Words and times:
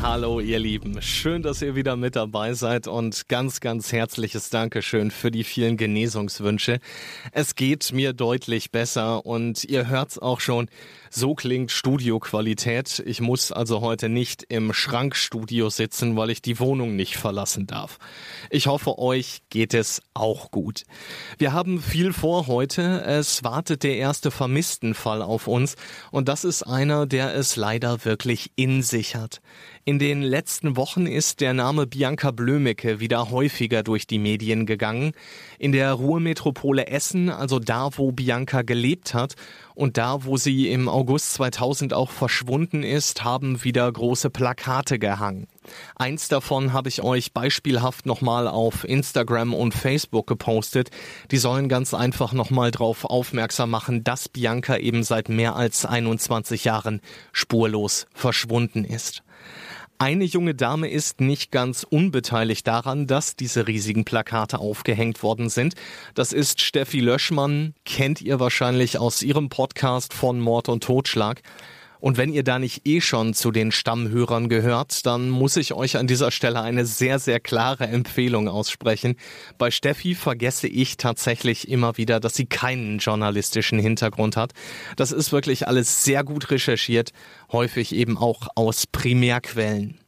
Hallo 0.00 0.38
ihr 0.38 0.60
Lieben, 0.60 1.02
schön, 1.02 1.42
dass 1.42 1.60
ihr 1.60 1.74
wieder 1.74 1.96
mit 1.96 2.14
dabei 2.14 2.54
seid 2.54 2.86
und 2.86 3.28
ganz, 3.28 3.58
ganz 3.58 3.90
herzliches 3.92 4.48
Dankeschön 4.48 5.10
für 5.10 5.32
die 5.32 5.42
vielen 5.42 5.76
Genesungswünsche. 5.76 6.78
Es 7.32 7.56
geht 7.56 7.92
mir 7.92 8.12
deutlich 8.12 8.70
besser 8.70 9.26
und 9.26 9.64
ihr 9.64 9.88
hört's 9.88 10.16
auch 10.16 10.38
schon, 10.38 10.68
so 11.10 11.34
klingt 11.34 11.70
Studioqualität. 11.70 13.02
Ich 13.06 13.20
muss 13.20 13.52
also 13.52 13.80
heute 13.80 14.08
nicht 14.08 14.44
im 14.48 14.72
Schrankstudio 14.72 15.70
sitzen, 15.70 16.16
weil 16.16 16.30
ich 16.30 16.42
die 16.42 16.58
Wohnung 16.58 16.96
nicht 16.96 17.16
verlassen 17.16 17.66
darf. 17.66 17.98
Ich 18.50 18.66
hoffe, 18.66 18.98
euch 18.98 19.42
geht 19.50 19.74
es 19.74 20.02
auch 20.14 20.50
gut. 20.50 20.84
Wir 21.38 21.52
haben 21.52 21.80
viel 21.80 22.12
vor 22.12 22.46
heute. 22.46 23.02
Es 23.02 23.44
wartet 23.44 23.82
der 23.82 23.96
erste 23.96 24.30
Vermisstenfall 24.30 25.22
auf 25.22 25.46
uns 25.46 25.76
und 26.10 26.28
das 26.28 26.44
ist 26.44 26.62
einer, 26.62 27.06
der 27.06 27.34
es 27.34 27.56
leider 27.56 28.04
wirklich 28.04 28.52
in 28.56 28.82
sich 28.82 29.16
hat. 29.16 29.40
In 29.88 29.98
den 29.98 30.20
letzten 30.20 30.76
Wochen 30.76 31.06
ist 31.06 31.40
der 31.40 31.54
Name 31.54 31.86
Bianca 31.86 32.30
Blömecke 32.30 33.00
wieder 33.00 33.30
häufiger 33.30 33.82
durch 33.82 34.06
die 34.06 34.18
Medien 34.18 34.66
gegangen. 34.66 35.12
In 35.58 35.72
der 35.72 35.94
Ruhrmetropole 35.94 36.88
Essen, 36.88 37.30
also 37.30 37.58
da, 37.58 37.88
wo 37.96 38.12
Bianca 38.12 38.60
gelebt 38.60 39.14
hat 39.14 39.34
und 39.78 39.96
da, 39.96 40.24
wo 40.24 40.36
sie 40.36 40.72
im 40.72 40.88
August 40.88 41.34
2000 41.34 41.94
auch 41.94 42.10
verschwunden 42.10 42.82
ist, 42.82 43.22
haben 43.22 43.62
wieder 43.62 43.90
große 43.90 44.28
Plakate 44.28 44.98
gehangen. 44.98 45.46
Eins 45.94 46.26
davon 46.26 46.72
habe 46.72 46.88
ich 46.88 47.04
euch 47.04 47.32
beispielhaft 47.32 48.04
nochmal 48.04 48.48
auf 48.48 48.82
Instagram 48.82 49.54
und 49.54 49.74
Facebook 49.74 50.26
gepostet. 50.26 50.90
Die 51.30 51.36
sollen 51.36 51.68
ganz 51.68 51.94
einfach 51.94 52.32
nochmal 52.32 52.72
darauf 52.72 53.04
aufmerksam 53.04 53.70
machen, 53.70 54.02
dass 54.02 54.28
Bianca 54.28 54.78
eben 54.78 55.04
seit 55.04 55.28
mehr 55.28 55.54
als 55.54 55.86
21 55.86 56.64
Jahren 56.64 57.00
spurlos 57.30 58.08
verschwunden 58.12 58.84
ist. 58.84 59.22
Eine 60.00 60.22
junge 60.22 60.54
Dame 60.54 60.88
ist 60.88 61.20
nicht 61.20 61.50
ganz 61.50 61.82
unbeteiligt 61.82 62.68
daran, 62.68 63.08
dass 63.08 63.34
diese 63.34 63.66
riesigen 63.66 64.04
Plakate 64.04 64.60
aufgehängt 64.60 65.24
worden 65.24 65.48
sind. 65.48 65.74
Das 66.14 66.32
ist 66.32 66.60
Steffi 66.60 67.00
Löschmann, 67.00 67.74
kennt 67.84 68.22
ihr 68.22 68.38
wahrscheinlich 68.38 68.98
aus 68.98 69.24
ihrem 69.24 69.48
Podcast 69.48 70.14
von 70.14 70.38
Mord 70.38 70.68
und 70.68 70.84
Totschlag. 70.84 71.42
Und 72.00 72.16
wenn 72.16 72.32
ihr 72.32 72.44
da 72.44 72.58
nicht 72.58 72.86
eh 72.86 73.00
schon 73.00 73.34
zu 73.34 73.50
den 73.50 73.72
Stammhörern 73.72 74.48
gehört, 74.48 75.04
dann 75.06 75.28
muss 75.30 75.56
ich 75.56 75.72
euch 75.72 75.96
an 75.96 76.06
dieser 76.06 76.30
Stelle 76.30 76.62
eine 76.62 76.86
sehr, 76.86 77.18
sehr 77.18 77.40
klare 77.40 77.86
Empfehlung 77.86 78.48
aussprechen. 78.48 79.16
Bei 79.58 79.70
Steffi 79.70 80.14
vergesse 80.14 80.68
ich 80.68 80.96
tatsächlich 80.96 81.68
immer 81.68 81.96
wieder, 81.96 82.20
dass 82.20 82.34
sie 82.34 82.46
keinen 82.46 82.98
journalistischen 82.98 83.78
Hintergrund 83.78 84.36
hat. 84.36 84.52
Das 84.96 85.12
ist 85.12 85.32
wirklich 85.32 85.66
alles 85.66 86.04
sehr 86.04 86.24
gut 86.24 86.50
recherchiert, 86.50 87.12
häufig 87.50 87.94
eben 87.94 88.16
auch 88.16 88.48
aus 88.54 88.86
Primärquellen. 88.86 89.98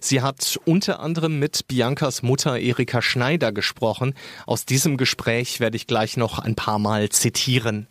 Sie 0.00 0.22
hat 0.22 0.58
unter 0.64 1.00
anderem 1.00 1.38
mit 1.38 1.66
Biancas 1.68 2.22
Mutter 2.22 2.58
Erika 2.58 3.02
Schneider 3.02 3.52
gesprochen. 3.52 4.14
Aus 4.46 4.66
diesem 4.66 4.96
Gespräch 4.96 5.60
werde 5.60 5.76
ich 5.76 5.86
gleich 5.86 6.16
noch 6.16 6.38
ein 6.38 6.54
paar 6.54 6.78
Mal 6.78 7.08
zitieren. 7.08 7.88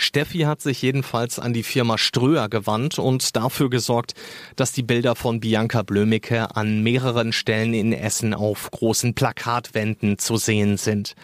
Steffi 0.00 0.38
hat 0.40 0.62
sich 0.62 0.80
jedenfalls 0.80 1.38
an 1.38 1.52
die 1.52 1.64
Firma 1.64 1.98
Ströer 1.98 2.48
gewandt 2.48 2.98
und 2.98 3.36
dafür 3.36 3.68
gesorgt, 3.68 4.14
dass 4.56 4.72
die 4.72 4.84
Bilder 4.84 5.16
von 5.16 5.40
Bianca 5.40 5.82
Blömicke 5.82 6.54
an 6.56 6.82
mehreren 6.82 7.32
Stellen 7.32 7.74
in 7.74 7.92
Essen 7.92 8.32
auf 8.32 8.70
großen 8.70 9.14
Plakatwänden 9.14 10.16
zu 10.18 10.36
sehen 10.36 10.76
sind. 10.76 11.14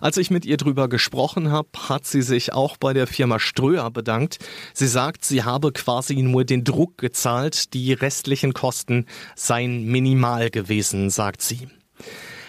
Als 0.00 0.16
ich 0.16 0.30
mit 0.30 0.44
ihr 0.44 0.56
drüber 0.56 0.88
gesprochen 0.88 1.52
habe, 1.52 1.68
hat 1.88 2.04
sie 2.04 2.22
sich 2.22 2.52
auch 2.52 2.76
bei 2.76 2.92
der 2.92 3.06
Firma 3.06 3.38
Ströer 3.38 3.90
bedankt. 3.92 4.38
Sie 4.74 4.88
sagt, 4.88 5.24
sie 5.24 5.44
habe 5.44 5.70
quasi 5.70 6.16
nur 6.16 6.44
den 6.44 6.64
Druck 6.64 6.98
gezahlt, 6.98 7.72
die 7.74 7.92
restlichen 7.92 8.52
Kosten 8.52 9.06
seien 9.36 9.84
minimal 9.84 10.50
gewesen, 10.50 11.10
sagt 11.10 11.42
sie. 11.42 11.68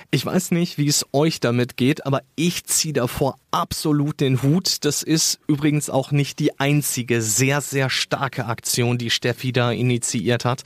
Ich 0.10 0.26
weiß 0.26 0.52
nicht, 0.52 0.78
wie 0.78 0.88
es 0.88 1.06
euch 1.12 1.42
damit 1.42 1.76
geht, 1.76 2.06
aber 2.06 2.22
ich 2.38 2.64
ziehe 2.64 2.94
davor 2.94 3.36
absolut 3.52 4.22
den 4.22 4.42
Hut. 4.42 4.86
Das 4.86 5.04
ist 5.04 5.40
übrigens 5.48 5.90
auch 5.90 6.12
nicht 6.12 6.40
die 6.40 6.58
einzige 6.60 7.22
sehr, 7.22 7.60
sehr 7.60 7.90
starke 7.90 8.46
Aktion, 8.46 8.98
die 8.98 9.10
Steffi 9.10 9.52
da 9.52 9.70
initiiert 9.70 10.46
hat. 10.46 10.64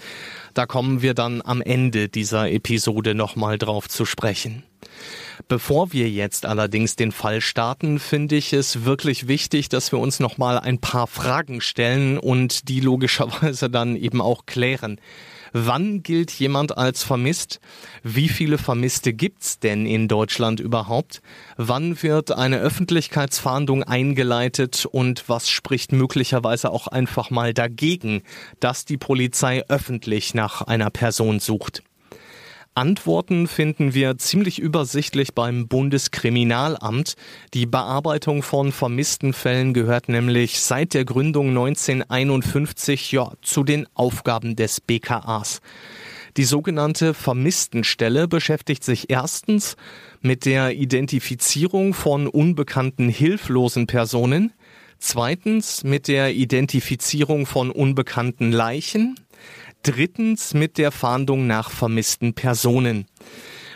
Da 0.53 0.67
kommen 0.67 1.01
wir 1.01 1.15
dann 1.15 1.41
am 1.41 1.63
Ende 1.63 2.07
dieser 2.07 2.51
Episode 2.51 3.15
nochmal 3.15 3.57
drauf 3.57 3.89
zu 3.89 4.05
sprechen. 4.05 4.63
Bevor 5.47 5.91
wir 5.91 6.07
jetzt 6.07 6.45
allerdings 6.45 6.95
den 6.95 7.11
Fall 7.11 7.41
starten, 7.41 7.97
finde 7.97 8.35
ich 8.35 8.53
es 8.53 8.85
wirklich 8.85 9.27
wichtig, 9.27 9.69
dass 9.69 9.91
wir 9.91 9.97
uns 9.97 10.19
nochmal 10.19 10.59
ein 10.59 10.77
paar 10.77 11.07
Fragen 11.07 11.61
stellen 11.61 12.19
und 12.19 12.69
die 12.69 12.79
logischerweise 12.79 13.71
dann 13.71 13.95
eben 13.95 14.21
auch 14.21 14.45
klären. 14.45 14.99
Wann 15.53 16.01
gilt 16.01 16.31
jemand 16.31 16.77
als 16.77 17.03
vermisst? 17.03 17.59
Wie 18.03 18.29
viele 18.29 18.57
Vermisste 18.57 19.13
gibt's 19.13 19.59
denn 19.59 19.85
in 19.85 20.07
Deutschland 20.07 20.59
überhaupt? 20.59 21.21
Wann 21.57 22.01
wird 22.01 22.31
eine 22.31 22.59
Öffentlichkeitsfahndung 22.59 23.83
eingeleitet 23.83 24.85
und 24.85 25.27
was 25.27 25.49
spricht 25.49 25.91
möglicherweise 25.91 26.71
auch 26.71 26.87
einfach 26.87 27.29
mal 27.31 27.53
dagegen, 27.53 28.23
dass 28.59 28.85
die 28.85 28.97
Polizei 28.97 29.63
öffentlich 29.67 30.33
nach 30.33 30.61
einer 30.61 30.89
Person 30.89 31.39
sucht? 31.39 31.83
Antworten 32.73 33.47
finden 33.47 33.93
wir 33.93 34.17
ziemlich 34.17 34.57
übersichtlich 34.57 35.33
beim 35.33 35.67
Bundeskriminalamt. 35.67 37.15
Die 37.53 37.65
Bearbeitung 37.65 38.43
von 38.43 38.71
vermissten 38.71 39.33
Fällen 39.33 39.73
gehört 39.73 40.07
nämlich 40.07 40.61
seit 40.61 40.93
der 40.93 41.03
Gründung 41.03 41.49
1951 41.49 43.11
ja, 43.11 43.33
zu 43.41 43.65
den 43.65 43.87
Aufgaben 43.93 44.55
des 44.55 44.79
BKAs. 44.79 45.59
Die 46.37 46.45
sogenannte 46.45 47.13
Vermisstenstelle 47.13 48.29
beschäftigt 48.29 48.85
sich 48.85 49.09
erstens 49.09 49.75
mit 50.21 50.45
der 50.45 50.73
Identifizierung 50.73 51.93
von 51.93 52.27
unbekannten 52.27 53.09
hilflosen 53.09 53.85
Personen, 53.85 54.53
zweitens 54.97 55.83
mit 55.83 56.07
der 56.07 56.33
Identifizierung 56.33 57.45
von 57.45 57.69
unbekannten 57.69 58.53
Leichen, 58.53 59.19
Drittens 59.83 60.53
mit 60.53 60.77
der 60.77 60.91
Fahndung 60.91 61.47
nach 61.47 61.71
vermissten 61.71 62.33
Personen. 62.33 63.05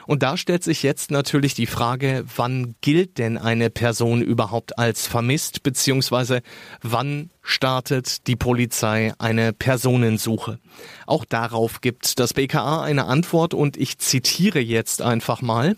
Und 0.08 0.22
da 0.22 0.38
stellt 0.38 0.64
sich 0.64 0.84
jetzt 0.84 1.10
natürlich 1.10 1.56
die 1.56 1.66
Frage, 1.66 2.26
wann 2.36 2.76
gilt 2.82 3.18
denn 3.18 3.38
eine 3.38 3.70
Person 3.70 4.22
überhaupt 4.22 4.78
als 4.78 5.08
vermisst, 5.08 5.64
beziehungsweise 5.64 6.42
wann 6.84 7.32
startet 7.42 8.28
die 8.28 8.36
Polizei 8.36 9.14
eine 9.18 9.52
Personensuche? 9.52 10.60
Auch 11.08 11.26
darauf 11.26 11.82
gibt 11.82 12.20
das 12.20 12.34
BKA 12.34 12.84
eine 12.84 13.06
Antwort 13.06 13.54
und 13.54 13.78
ich 13.78 13.98
zitiere 13.98 14.60
jetzt 14.60 15.02
einfach 15.02 15.42
mal. 15.42 15.76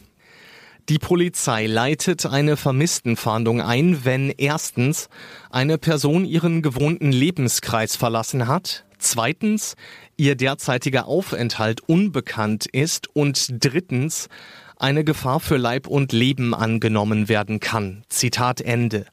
Die 0.90 1.00
Polizei 1.00 1.66
leitet 1.66 2.26
eine 2.26 2.56
Vermisstenfahndung 2.56 3.62
ein, 3.62 4.06
wenn 4.06 4.30
erstens 4.30 5.10
eine 5.50 5.78
Person 5.78 6.24
ihren 6.24 6.62
gewohnten 6.62 7.12
Lebenskreis 7.12 7.98
verlassen 7.98 8.48
hat, 8.48 8.86
zweitens 9.00 9.76
ihr 10.18 10.36
derzeitiger 10.36 11.08
Aufenthalt 11.08 11.82
unbekannt 11.82 12.66
ist 12.66 13.08
und 13.16 13.48
drittens 13.64 14.30
eine 14.78 15.04
Gefahr 15.04 15.40
für 15.40 15.58
Leib 15.58 15.88
und 15.88 16.12
Leben 16.12 16.54
angenommen 16.54 17.30
werden 17.30 17.60
kann. 17.60 18.04
Zitat 18.10 18.62
Ende. 18.62 19.06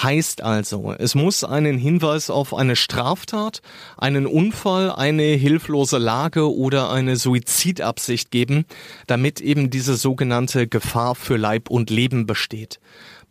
Heißt 0.00 0.42
also, 0.42 0.94
es 0.98 1.14
muss 1.14 1.44
einen 1.44 1.76
Hinweis 1.76 2.30
auf 2.30 2.54
eine 2.54 2.76
Straftat, 2.76 3.60
einen 3.98 4.26
Unfall, 4.26 4.92
eine 4.92 5.24
hilflose 5.24 5.98
Lage 5.98 6.54
oder 6.54 6.90
eine 6.90 7.16
Suizidabsicht 7.16 8.30
geben, 8.30 8.64
damit 9.06 9.40
eben 9.40 9.68
diese 9.68 9.96
sogenannte 9.96 10.68
Gefahr 10.68 11.14
für 11.14 11.36
Leib 11.36 11.68
und 11.68 11.90
Leben 11.90 12.24
besteht. 12.24 12.80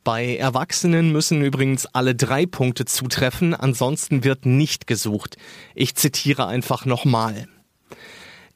Bei 0.04 0.38
Erwachsenen 0.38 1.12
müssen 1.12 1.42
übrigens 1.42 1.86
alle 1.86 2.16
drei 2.16 2.46
Punkte 2.46 2.86
zutreffen, 2.86 3.54
ansonsten 3.54 4.24
wird 4.24 4.46
nicht 4.46 4.88
gesucht. 4.88 5.38
Ich 5.76 5.96
zitiere 5.96 6.48
einfach 6.48 6.86
nochmal. 6.86 7.48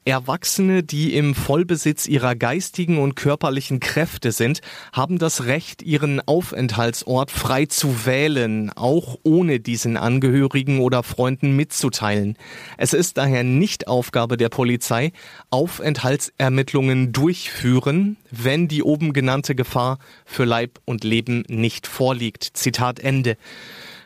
Erwachsene, 0.06 0.82
die 0.82 1.14
im 1.14 1.34
Vollbesitz 1.34 2.06
ihrer 2.06 2.34
geistigen 2.34 2.98
und 2.98 3.14
körperlichen 3.16 3.80
Kräfte 3.80 4.32
sind, 4.32 4.60
haben 4.92 5.18
das 5.18 5.46
Recht, 5.46 5.82
ihren 5.82 6.20
Aufenthaltsort 6.20 7.30
frei 7.30 7.64
zu 7.66 8.04
wählen, 8.04 8.70
auch 8.76 9.18
ohne 9.22 9.60
diesen 9.60 9.96
Angehörigen 9.96 10.80
oder 10.80 11.02
Freunden 11.02 11.56
mitzuteilen. 11.56 12.36
Es 12.76 12.92
ist 12.92 13.16
daher 13.16 13.44
nicht 13.44 13.88
Aufgabe 13.88 14.36
der 14.36 14.50
Polizei, 14.50 15.12
Aufenthaltsermittlungen 15.48 17.12
durchführen, 17.12 18.18
wenn 18.30 18.68
die 18.68 18.82
oben 18.82 19.14
genannte 19.14 19.54
Gefahr 19.54 19.98
für 20.26 20.44
Leib 20.44 20.80
und 20.84 21.02
Leben 21.04 21.44
nicht 21.48 21.86
vorliegt. 21.86 22.50
Zitat 22.54 23.00
Ende. 23.00 23.36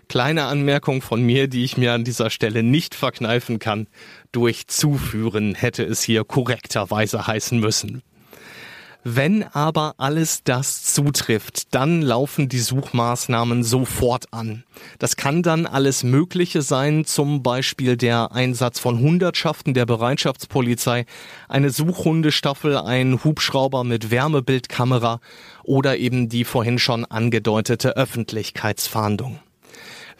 Kleine 0.09 0.45
Anmerkung 0.45 1.03
von 1.03 1.23
mir, 1.23 1.49
die 1.49 1.65
ich 1.65 1.77
mir 1.77 1.93
an 1.93 2.03
dieser 2.03 2.31
Stelle 2.31 2.63
nicht 2.63 2.95
verkneifen 2.95 3.59
kann. 3.59 3.89
Durch 4.33 4.67
Zuführen 4.67 5.55
hätte 5.55 5.85
es 5.85 6.03
hier 6.03 6.25
korrekterweise 6.25 7.27
heißen 7.27 7.61
müssen. 7.61 8.03
Wenn 9.05 9.43
aber 9.43 9.95
alles 9.99 10.43
das 10.43 10.83
zutrifft, 10.83 11.75
dann 11.75 12.03
laufen 12.03 12.49
die 12.49 12.59
Suchmaßnahmen 12.59 13.63
sofort 13.63 14.33
an. 14.33 14.65
Das 14.99 15.17
kann 15.17 15.43
dann 15.43 15.67
alles 15.67 16.03
Mögliche 16.03 16.63
sein, 16.63 17.05
zum 17.05 17.43
Beispiel 17.43 17.97
der 17.97 18.33
Einsatz 18.33 18.81
von 18.81 18.99
Hundertschaften 18.99 19.73
der 19.73 19.87
Bereitschaftspolizei, 19.87 21.07
eine 21.49 21.71
Suchhundestaffel, 21.71 22.77
ein 22.77 23.23
Hubschrauber 23.23 23.85
mit 23.85 24.11
Wärmebildkamera 24.11 25.21
oder 25.63 25.97
eben 25.97 26.29
die 26.29 26.45
vorhin 26.45 26.79
schon 26.79 27.05
angedeutete 27.05 27.97
Öffentlichkeitsfahndung. 27.97 29.39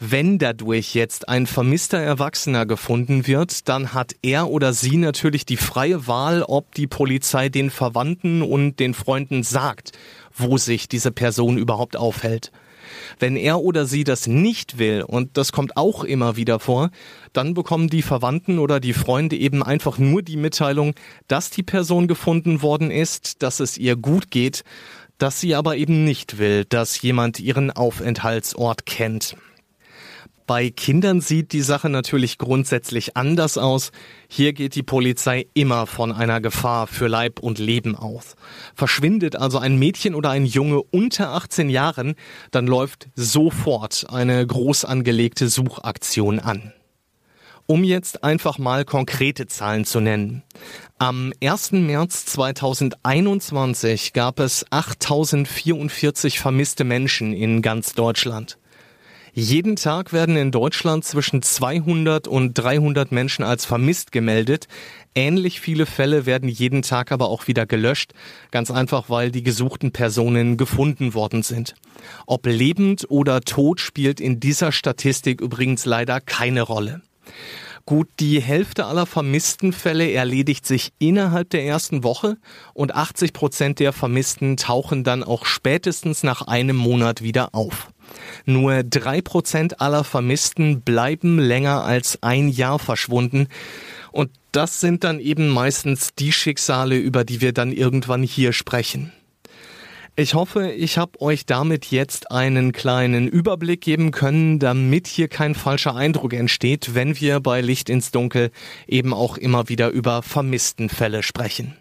Wenn 0.01 0.37
dadurch 0.37 0.95
jetzt 0.95 1.27
ein 1.27 1.45
vermisster 1.45 1.97
Erwachsener 1.97 2.65
gefunden 2.65 3.27
wird, 3.27 3.67
dann 3.67 3.93
hat 3.93 4.15
er 4.21 4.49
oder 4.49 4.71
sie 4.71 4.95
natürlich 4.95 5.45
die 5.45 5.57
freie 5.57 6.07
Wahl, 6.07 6.41
ob 6.41 6.73
die 6.73 6.87
Polizei 6.87 7.49
den 7.49 7.69
Verwandten 7.69 8.41
und 8.41 8.79
den 8.79 8.93
Freunden 8.93 9.43
sagt, 9.43 9.91
wo 10.33 10.57
sich 10.57 10.87
diese 10.87 11.11
Person 11.11 11.57
überhaupt 11.57 11.97
aufhält. 11.97 12.53
Wenn 13.19 13.35
er 13.35 13.59
oder 13.59 13.85
sie 13.85 14.05
das 14.05 14.25
nicht 14.25 14.77
will, 14.77 15.03
und 15.05 15.35
das 15.35 15.51
kommt 15.51 15.75
auch 15.75 16.05
immer 16.05 16.37
wieder 16.37 16.59
vor, 16.59 16.91
dann 17.33 17.53
bekommen 17.53 17.89
die 17.89 18.01
Verwandten 18.01 18.57
oder 18.57 18.79
die 18.79 18.93
Freunde 18.93 19.35
eben 19.35 19.61
einfach 19.63 19.97
nur 19.97 20.21
die 20.21 20.37
Mitteilung, 20.37 20.93
dass 21.27 21.49
die 21.49 21.63
Person 21.63 22.07
gefunden 22.07 22.61
worden 22.61 22.89
ist, 22.89 23.43
dass 23.43 23.59
es 23.59 23.77
ihr 23.77 23.97
gut 23.97 24.31
geht, 24.31 24.63
dass 25.17 25.41
sie 25.41 25.55
aber 25.55 25.75
eben 25.75 26.05
nicht 26.05 26.37
will, 26.37 26.63
dass 26.63 27.01
jemand 27.01 27.41
ihren 27.41 27.69
Aufenthaltsort 27.69 28.85
kennt. 28.85 29.35
Bei 30.49 30.71
Kindern 30.71 31.21
sieht 31.21 31.53
die 31.53 31.61
Sache 31.61 31.89
natürlich 31.89 32.39
grundsätzlich 32.39 33.15
anders 33.15 33.59
aus. 33.59 33.91
Hier 34.27 34.51
geht 34.53 34.73
die 34.73 34.81
Polizei 34.81 35.45
immer 35.53 35.85
von 35.85 36.11
einer 36.11 36.41
Gefahr 36.41 36.87
für 36.87 37.05
Leib 37.05 37.37
und 37.39 37.59
Leben 37.59 37.95
aus. 37.95 38.35
Verschwindet 38.73 39.35
also 39.35 39.59
ein 39.59 39.77
Mädchen 39.77 40.15
oder 40.15 40.31
ein 40.31 40.47
Junge 40.47 40.81
unter 40.81 41.33
18 41.33 41.69
Jahren, 41.69 42.15
dann 42.49 42.65
läuft 42.65 43.09
sofort 43.13 44.07
eine 44.09 44.47
groß 44.47 44.85
angelegte 44.85 45.49
Suchaktion 45.49 46.39
an. 46.39 46.73
Um 47.67 47.83
jetzt 47.83 48.23
einfach 48.23 48.57
mal 48.57 48.85
konkrete 48.85 49.45
Zahlen 49.45 49.85
zu 49.85 49.99
nennen. 49.99 50.41
Am 50.97 51.31
1. 51.43 51.73
März 51.73 52.25
2021 52.25 54.13
gab 54.13 54.39
es 54.39 54.65
8044 54.71 56.39
vermisste 56.39 56.85
Menschen 56.85 57.33
in 57.33 57.61
ganz 57.61 57.93
Deutschland. 57.93 58.57
Jeden 59.33 59.75
Tag 59.75 60.11
werden 60.11 60.35
in 60.35 60.51
Deutschland 60.51 61.05
zwischen 61.05 61.41
200 61.41 62.27
und 62.27 62.53
300 62.53 63.11
Menschen 63.11 63.43
als 63.43 63.65
vermisst 63.65 64.11
gemeldet. 64.11 64.67
Ähnlich 65.13 65.59
viele 65.59 65.85
Fälle 65.85 66.25
werden 66.25 66.49
jeden 66.49 66.81
Tag 66.81 67.11
aber 67.11 67.29
auch 67.29 67.47
wieder 67.47 67.65
gelöscht, 67.65 68.13
ganz 68.51 68.71
einfach 68.71 69.09
weil 69.09 69.31
die 69.31 69.43
gesuchten 69.43 69.91
Personen 69.91 70.57
gefunden 70.57 71.13
worden 71.13 71.43
sind. 71.43 71.75
Ob 72.25 72.45
lebend 72.45 73.05
oder 73.09 73.41
tot 73.41 73.79
spielt 73.79 74.19
in 74.19 74.39
dieser 74.39 74.71
Statistik 74.71 75.41
übrigens 75.41 75.85
leider 75.85 76.21
keine 76.21 76.61
Rolle. 76.61 77.01
Gut, 77.85 78.07
die 78.19 78.39
Hälfte 78.39 78.85
aller 78.85 79.05
vermissten 79.05 79.73
Fälle 79.73 80.11
erledigt 80.11 80.65
sich 80.65 80.91
innerhalb 80.99 81.49
der 81.49 81.65
ersten 81.65 82.03
Woche 82.03 82.37
und 82.73 82.93
80 82.93 83.33
Prozent 83.33 83.79
der 83.79 83.93
Vermissten 83.93 84.57
tauchen 84.57 85.03
dann 85.03 85.23
auch 85.23 85.45
spätestens 85.45 86.21
nach 86.21 86.43
einem 86.43 86.75
Monat 86.75 87.23
wieder 87.23 87.55
auf. 87.55 87.91
Nur 88.45 88.83
drei 88.83 89.21
Prozent 89.21 89.81
aller 89.81 90.03
Vermissten 90.03 90.81
bleiben 90.81 91.39
länger 91.39 91.83
als 91.83 92.21
ein 92.21 92.49
Jahr 92.49 92.79
verschwunden. 92.79 93.47
Und 94.11 94.31
das 94.51 94.79
sind 94.79 95.03
dann 95.03 95.19
eben 95.19 95.49
meistens 95.49 96.15
die 96.15 96.31
Schicksale, 96.31 96.97
über 96.97 97.23
die 97.23 97.41
wir 97.41 97.53
dann 97.53 97.71
irgendwann 97.71 98.23
hier 98.23 98.53
sprechen. 98.53 99.11
Ich 100.15 100.33
hoffe, 100.33 100.71
ich 100.71 100.97
habe 100.97 101.21
euch 101.21 101.45
damit 101.45 101.85
jetzt 101.91 102.29
einen 102.29 102.73
kleinen 102.73 103.29
Überblick 103.29 103.79
geben 103.79 104.11
können, 104.11 104.59
damit 104.59 105.07
hier 105.07 105.29
kein 105.29 105.55
falscher 105.55 105.95
Eindruck 105.95 106.33
entsteht, 106.33 106.93
wenn 106.93 107.21
wir 107.21 107.39
bei 107.39 107.61
Licht 107.61 107.89
ins 107.89 108.11
Dunkel 108.11 108.51
eben 108.85 109.13
auch 109.13 109.37
immer 109.37 109.69
wieder 109.69 109.91
über 109.91 110.21
vermissten 110.21 110.89
Fälle 110.89 111.23
sprechen. 111.23 111.78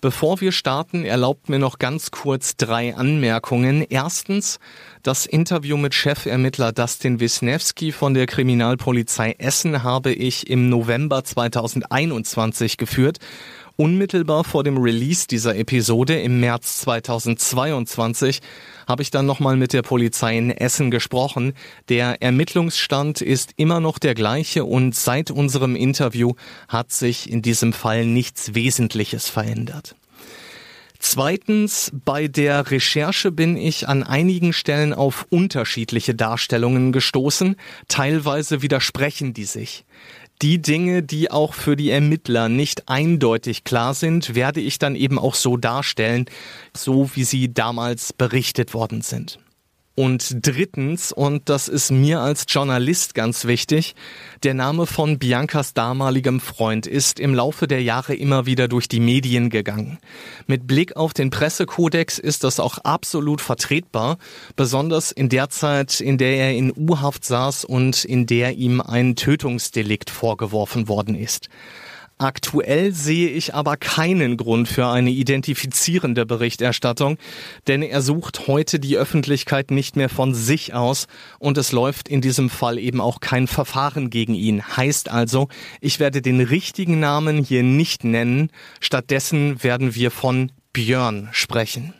Bevor 0.00 0.40
wir 0.40 0.52
starten, 0.52 1.04
erlaubt 1.04 1.48
mir 1.48 1.58
noch 1.58 1.78
ganz 1.78 2.10
kurz 2.10 2.56
drei 2.56 2.94
Anmerkungen. 2.94 3.84
Erstens, 3.88 4.58
das 5.02 5.26
Interview 5.26 5.76
mit 5.76 5.94
Chefermittler 5.94 6.72
Dustin 6.72 7.20
Wisniewski 7.20 7.92
von 7.92 8.14
der 8.14 8.26
Kriminalpolizei 8.26 9.36
Essen 9.38 9.82
habe 9.82 10.12
ich 10.12 10.48
im 10.50 10.68
November 10.68 11.24
2021 11.24 12.76
geführt 12.76 13.18
Unmittelbar 13.80 14.42
vor 14.42 14.64
dem 14.64 14.76
Release 14.76 15.28
dieser 15.28 15.54
Episode 15.54 16.20
im 16.20 16.40
März 16.40 16.80
2022 16.80 18.40
habe 18.88 19.02
ich 19.02 19.12
dann 19.12 19.24
nochmal 19.24 19.56
mit 19.56 19.72
der 19.72 19.82
Polizei 19.82 20.36
in 20.36 20.50
Essen 20.50 20.90
gesprochen. 20.90 21.52
Der 21.88 22.20
Ermittlungsstand 22.20 23.20
ist 23.20 23.52
immer 23.54 23.78
noch 23.78 24.00
der 24.00 24.16
gleiche 24.16 24.64
und 24.64 24.96
seit 24.96 25.30
unserem 25.30 25.76
Interview 25.76 26.32
hat 26.66 26.90
sich 26.90 27.30
in 27.30 27.40
diesem 27.40 27.72
Fall 27.72 28.04
nichts 28.04 28.56
Wesentliches 28.56 29.28
verändert. 29.28 29.94
Zweitens, 30.98 31.92
bei 32.04 32.26
der 32.26 32.72
Recherche 32.72 33.30
bin 33.30 33.56
ich 33.56 33.86
an 33.86 34.02
einigen 34.02 34.52
Stellen 34.52 34.92
auf 34.92 35.24
unterschiedliche 35.30 36.16
Darstellungen 36.16 36.90
gestoßen. 36.90 37.54
Teilweise 37.86 38.60
widersprechen 38.60 39.34
die 39.34 39.44
sich. 39.44 39.84
Die 40.40 40.62
Dinge, 40.62 41.02
die 41.02 41.32
auch 41.32 41.52
für 41.52 41.74
die 41.74 41.90
Ermittler 41.90 42.48
nicht 42.48 42.88
eindeutig 42.88 43.64
klar 43.64 43.92
sind, 43.92 44.36
werde 44.36 44.60
ich 44.60 44.78
dann 44.78 44.94
eben 44.94 45.18
auch 45.18 45.34
so 45.34 45.56
darstellen, 45.56 46.26
so 46.76 47.10
wie 47.14 47.24
sie 47.24 47.52
damals 47.52 48.12
berichtet 48.12 48.72
worden 48.72 49.02
sind. 49.02 49.40
Und 49.98 50.46
drittens, 50.46 51.10
und 51.10 51.48
das 51.48 51.66
ist 51.66 51.90
mir 51.90 52.20
als 52.20 52.44
Journalist 52.48 53.16
ganz 53.16 53.46
wichtig, 53.46 53.96
der 54.44 54.54
Name 54.54 54.86
von 54.86 55.18
Biancas 55.18 55.74
damaligem 55.74 56.38
Freund 56.38 56.86
ist 56.86 57.18
im 57.18 57.34
Laufe 57.34 57.66
der 57.66 57.82
Jahre 57.82 58.14
immer 58.14 58.46
wieder 58.46 58.68
durch 58.68 58.86
die 58.86 59.00
Medien 59.00 59.50
gegangen. 59.50 59.98
Mit 60.46 60.68
Blick 60.68 60.94
auf 60.94 61.14
den 61.14 61.30
Pressekodex 61.30 62.20
ist 62.20 62.44
das 62.44 62.60
auch 62.60 62.78
absolut 62.78 63.40
vertretbar, 63.40 64.18
besonders 64.54 65.10
in 65.10 65.30
der 65.30 65.50
Zeit, 65.50 66.00
in 66.00 66.16
der 66.16 66.36
er 66.36 66.54
in 66.54 66.72
U-Haft 66.76 67.24
saß 67.24 67.64
und 67.64 68.04
in 68.04 68.26
der 68.26 68.52
ihm 68.52 68.80
ein 68.80 69.16
Tötungsdelikt 69.16 70.10
vorgeworfen 70.10 70.86
worden 70.86 71.16
ist. 71.16 71.48
Aktuell 72.18 72.92
sehe 72.92 73.28
ich 73.28 73.54
aber 73.54 73.76
keinen 73.76 74.36
Grund 74.36 74.66
für 74.66 74.88
eine 74.88 75.10
identifizierende 75.10 76.26
Berichterstattung, 76.26 77.16
denn 77.68 77.80
er 77.80 78.02
sucht 78.02 78.48
heute 78.48 78.80
die 78.80 78.96
Öffentlichkeit 78.96 79.70
nicht 79.70 79.94
mehr 79.94 80.08
von 80.08 80.34
sich 80.34 80.74
aus 80.74 81.06
und 81.38 81.56
es 81.58 81.70
läuft 81.70 82.08
in 82.08 82.20
diesem 82.20 82.50
Fall 82.50 82.76
eben 82.78 83.00
auch 83.00 83.20
kein 83.20 83.46
Verfahren 83.46 84.10
gegen 84.10 84.34
ihn. 84.34 84.64
Heißt 84.76 85.08
also, 85.08 85.48
ich 85.80 86.00
werde 86.00 86.20
den 86.20 86.40
richtigen 86.40 86.98
Namen 86.98 87.44
hier 87.44 87.62
nicht 87.62 88.02
nennen, 88.02 88.50
stattdessen 88.80 89.62
werden 89.62 89.94
wir 89.94 90.10
von 90.10 90.50
Björn 90.72 91.28
sprechen. 91.30 91.94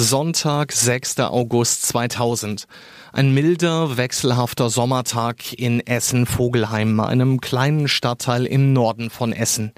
Sonntag, 0.00 0.70
6. 0.70 1.18
August 1.18 1.86
2000. 1.86 2.68
Ein 3.12 3.34
milder, 3.34 3.96
wechselhafter 3.96 4.70
Sommertag 4.70 5.52
in 5.54 5.84
Essen-Vogelheim, 5.84 7.00
einem 7.00 7.40
kleinen 7.40 7.88
Stadtteil 7.88 8.46
im 8.46 8.72
Norden 8.72 9.10
von 9.10 9.32
Essen. 9.32 9.72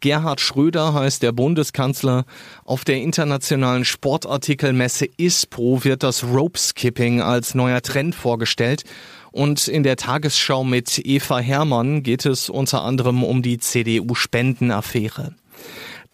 Gerhard 0.00 0.40
Schröder 0.40 0.94
heißt 0.94 1.22
der 1.22 1.32
Bundeskanzler. 1.32 2.24
Auf 2.64 2.86
der 2.86 3.02
internationalen 3.02 3.84
Sportartikelmesse 3.84 5.06
ISPO 5.18 5.84
wird 5.84 6.04
das 6.04 6.24
Rope 6.24 6.58
Skipping 6.58 7.20
als 7.20 7.54
neuer 7.54 7.82
Trend 7.82 8.14
vorgestellt. 8.14 8.84
Und 9.30 9.68
in 9.68 9.82
der 9.82 9.96
Tagesschau 9.96 10.64
mit 10.64 10.98
Eva 11.04 11.38
Hermann 11.38 12.02
geht 12.02 12.24
es 12.24 12.48
unter 12.48 12.82
anderem 12.82 13.22
um 13.22 13.42
die 13.42 13.58
CDU-Spendenaffäre. 13.58 15.34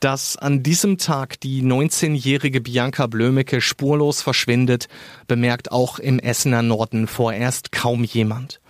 Dass 0.00 0.36
an 0.36 0.62
diesem 0.62 0.98
Tag 0.98 1.40
die 1.40 1.62
19-jährige 1.62 2.60
Bianca 2.60 3.06
Blömecke 3.06 3.62
spurlos 3.62 4.20
verschwindet, 4.20 4.88
bemerkt 5.26 5.72
auch 5.72 5.98
im 5.98 6.18
Essener 6.18 6.60
Norden 6.60 7.06
vorerst 7.06 7.72
kaum 7.72 8.04
jemand. 8.04 8.60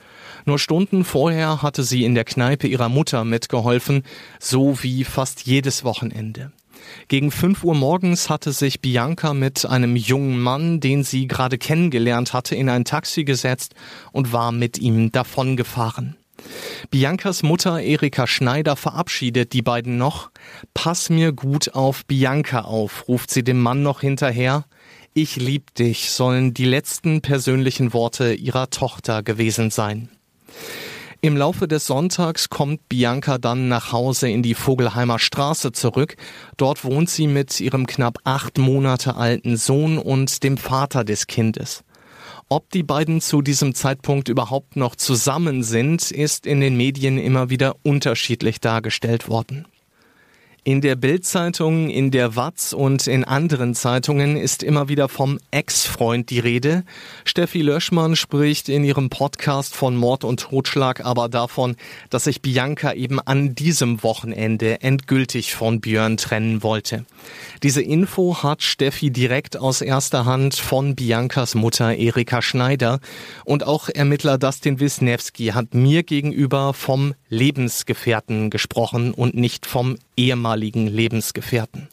Nur 0.44 0.60
Stunden 0.60 1.04
vorher 1.04 1.62
hatte 1.62 1.82
sie 1.82 2.04
in 2.04 2.14
der 2.14 2.24
Kneipe 2.24 2.68
ihrer 2.68 2.88
Mutter 2.88 3.24
mitgeholfen, 3.24 4.04
so 4.38 4.80
wie 4.84 5.02
fast 5.02 5.44
jedes 5.44 5.82
Wochenende. 5.82 6.52
Gegen 7.08 7.32
5 7.32 7.64
Uhr 7.64 7.74
morgens 7.74 8.30
hatte 8.30 8.52
sich 8.52 8.80
Bianca 8.80 9.34
mit 9.34 9.66
einem 9.66 9.96
jungen 9.96 10.38
Mann, 10.40 10.78
den 10.78 11.02
sie 11.02 11.26
gerade 11.26 11.58
kennengelernt 11.58 12.32
hatte, 12.32 12.54
in 12.54 12.68
ein 12.68 12.84
Taxi 12.84 13.24
gesetzt 13.24 13.74
und 14.12 14.32
war 14.32 14.52
mit 14.52 14.78
ihm 14.78 15.10
davongefahren. 15.10 16.16
Biancas 16.90 17.42
Mutter 17.42 17.80
Erika 17.80 18.26
Schneider 18.26 18.76
verabschiedet 18.76 19.52
die 19.52 19.62
beiden 19.62 19.98
noch. 19.98 20.30
Pass 20.74 21.10
mir 21.10 21.32
gut 21.32 21.74
auf 21.74 22.04
Bianca 22.06 22.62
auf, 22.62 23.08
ruft 23.08 23.30
sie 23.30 23.44
dem 23.44 23.60
Mann 23.60 23.82
noch 23.82 24.00
hinterher. 24.00 24.64
Ich 25.14 25.36
lieb 25.36 25.74
dich 25.74 26.10
sollen 26.10 26.52
die 26.52 26.66
letzten 26.66 27.22
persönlichen 27.22 27.92
Worte 27.92 28.34
ihrer 28.34 28.70
Tochter 28.70 29.22
gewesen 29.22 29.70
sein. 29.70 30.10
Im 31.22 31.36
Laufe 31.36 31.66
des 31.66 31.86
Sonntags 31.86 32.50
kommt 32.50 32.88
Bianca 32.88 33.38
dann 33.38 33.68
nach 33.68 33.90
Hause 33.90 34.28
in 34.28 34.42
die 34.42 34.54
Vogelheimer 34.54 35.18
Straße 35.18 35.72
zurück. 35.72 36.16
Dort 36.56 36.84
wohnt 36.84 37.08
sie 37.08 37.26
mit 37.26 37.58
ihrem 37.58 37.86
knapp 37.86 38.18
acht 38.24 38.58
Monate 38.58 39.16
alten 39.16 39.56
Sohn 39.56 39.98
und 39.98 40.42
dem 40.44 40.58
Vater 40.58 41.02
des 41.02 41.26
Kindes. 41.26 41.82
Ob 42.48 42.70
die 42.70 42.84
beiden 42.84 43.20
zu 43.20 43.42
diesem 43.42 43.74
Zeitpunkt 43.74 44.28
überhaupt 44.28 44.76
noch 44.76 44.94
zusammen 44.94 45.64
sind, 45.64 46.12
ist 46.12 46.46
in 46.46 46.60
den 46.60 46.76
Medien 46.76 47.18
immer 47.18 47.50
wieder 47.50 47.74
unterschiedlich 47.82 48.60
dargestellt 48.60 49.28
worden. 49.28 49.66
In 50.68 50.80
der 50.80 50.96
Bildzeitung, 50.96 51.90
in 51.90 52.10
der 52.10 52.34
Watz 52.34 52.72
und 52.72 53.06
in 53.06 53.22
anderen 53.22 53.76
Zeitungen 53.76 54.36
ist 54.36 54.64
immer 54.64 54.88
wieder 54.88 55.08
vom 55.08 55.38
Ex-Freund 55.52 56.28
die 56.28 56.40
Rede. 56.40 56.82
Steffi 57.24 57.62
Löschmann 57.62 58.16
spricht 58.16 58.68
in 58.68 58.82
ihrem 58.82 59.08
Podcast 59.08 59.76
von 59.76 59.94
Mord 59.94 60.24
und 60.24 60.40
Totschlag 60.40 61.04
aber 61.04 61.28
davon, 61.28 61.76
dass 62.10 62.24
sich 62.24 62.42
Bianca 62.42 62.94
eben 62.94 63.20
an 63.20 63.54
diesem 63.54 64.02
Wochenende 64.02 64.80
endgültig 64.80 65.54
von 65.54 65.80
Björn 65.80 66.16
trennen 66.16 66.64
wollte. 66.64 67.04
Diese 67.62 67.82
Info 67.82 68.42
hat 68.42 68.64
Steffi 68.64 69.12
direkt 69.12 69.56
aus 69.56 69.82
erster 69.82 70.24
Hand 70.24 70.56
von 70.56 70.96
Biancas 70.96 71.54
Mutter 71.54 71.94
Erika 71.94 72.42
Schneider 72.42 72.98
und 73.44 73.64
auch 73.64 73.88
Ermittler 73.88 74.36
Dustin 74.36 74.80
Wisniewski 74.80 75.52
hat 75.54 75.74
mir 75.74 76.02
gegenüber 76.02 76.74
vom 76.74 77.14
Lebensgefährten 77.28 78.50
gesprochen 78.50 79.14
und 79.14 79.36
nicht 79.36 79.64
vom 79.64 79.96
ehemaligen 80.16 80.55
Lebensgefährten. 80.56 81.88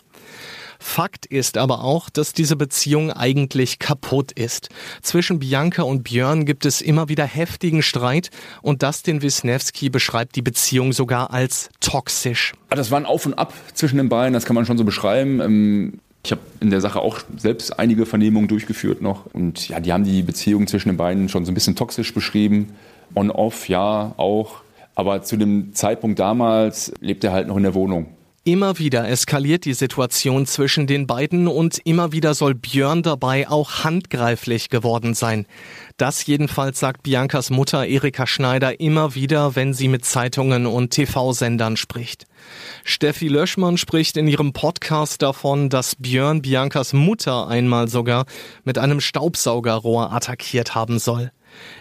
Fakt 0.84 1.25
ist 1.25 1.58
aber 1.58 1.84
auch, 1.84 2.10
dass 2.10 2.34
diese 2.34 2.58
Beziehung 2.58 3.10
eigentlich 3.10 3.79
kaputt 3.79 4.34
ist. 4.34 4.70
Zwischen 5.01 5.39
Bianca 5.39 5.84
und 5.84 6.03
Björn 6.03 6.46
gibt 6.46 6.65
es 6.65 6.82
immer 6.82 7.08
wieder 7.08 7.25
heftigen 7.25 7.82
Streit 7.82 8.29
und 8.62 8.84
Dustin 8.84 9.22
Wisniewski 9.22 9.89
beschreibt 9.89 10.36
die 10.36 10.41
Beziehung 10.41 10.91
sogar 10.91 11.32
als 11.32 11.70
toxisch. 11.79 12.53
Ah, 12.70 12.75
das 12.75 12.91
war 12.91 13.00
ein 13.00 13.05
Auf 13.05 13.25
und 13.25 13.34
Ab 13.36 13.53
zwischen 13.74 13.98
den 13.98 14.10
beiden, 14.10 14.34
das 14.34 14.46
kann 14.46 14.55
man 14.55 14.65
schon 14.65 14.77
so 14.77 14.84
beschreiben. 14.84 15.39
Ähm, 15.39 16.00
ich 16.25 16.32
habe 16.32 16.41
in 16.60 16.70
der 16.70 16.82
Sache 16.82 17.00
auch 17.00 17.20
selbst 17.38 17.79
einige 17.79 18.05
Vernehmungen 18.05 18.50
durchgeführt 18.50 19.01
noch 19.01 19.25
und 19.34 19.70
ja, 19.70 19.79
die 19.79 19.93
haben 19.93 20.03
die 20.03 20.22
Beziehung 20.22 20.67
zwischen 20.67 20.89
den 20.89 20.98
beiden 20.98 21.29
schon 21.29 21.46
so 21.46 21.51
ein 21.51 21.55
bisschen 21.55 21.75
toxisch 21.75 22.13
beschrieben. 22.13 22.75
On-off, 23.15 23.70
ja, 23.70 24.13
auch. 24.17 24.62
Aber 24.96 25.24
zu 25.24 25.38
dem 25.38 25.74
Zeitpunkt 25.74 26.20
damals 26.20 26.93
lebt 27.00 27.24
er 27.24 27.32
halt 27.32 27.48
noch 27.48 27.58
in 27.58 27.63
der 27.63 27.74
Wohnung. 27.74 28.08
Immer 28.45 28.77
wieder 28.77 29.07
eskaliert 29.07 29.63
die 29.63 29.73
Situation 29.73 30.45
zwischen 30.45 30.85
den 30.85 31.07
beiden 31.07 31.47
und 31.47 31.79
immer 31.85 32.12
wieder 32.12 32.33
soll 32.33 32.53
Björn 32.53 33.01
dabei 33.01 33.47
auch 33.47 33.85
handgreiflich 33.85 34.67
geworden 34.67 35.13
sein. 35.13 35.45
Das 35.95 36.25
jedenfalls 36.25 36.77
sagt 36.77 37.03
Biancas 37.03 37.51
Mutter 37.51 37.85
Erika 37.85 38.27
Schneider 38.27 38.81
immer 38.81 39.15
wieder, 39.15 39.55
wenn 39.55 39.73
sie 39.73 39.88
mit 39.88 40.03
Zeitungen 40.03 40.65
und 40.65 40.89
TV-Sendern 40.89 41.77
spricht. 41.77 42.25
Steffi 42.83 43.29
Löschmann 43.29 43.77
spricht 43.77 44.17
in 44.17 44.27
ihrem 44.27 44.51
Podcast 44.51 45.21
davon, 45.21 45.69
dass 45.69 45.95
Björn 45.95 46.41
Biancas 46.41 46.91
Mutter 46.91 47.47
einmal 47.47 47.88
sogar 47.88 48.25
mit 48.65 48.77
einem 48.77 49.00
Staubsaugerrohr 49.00 50.12
attackiert 50.12 50.75
haben 50.75 51.00
soll. 51.00 51.31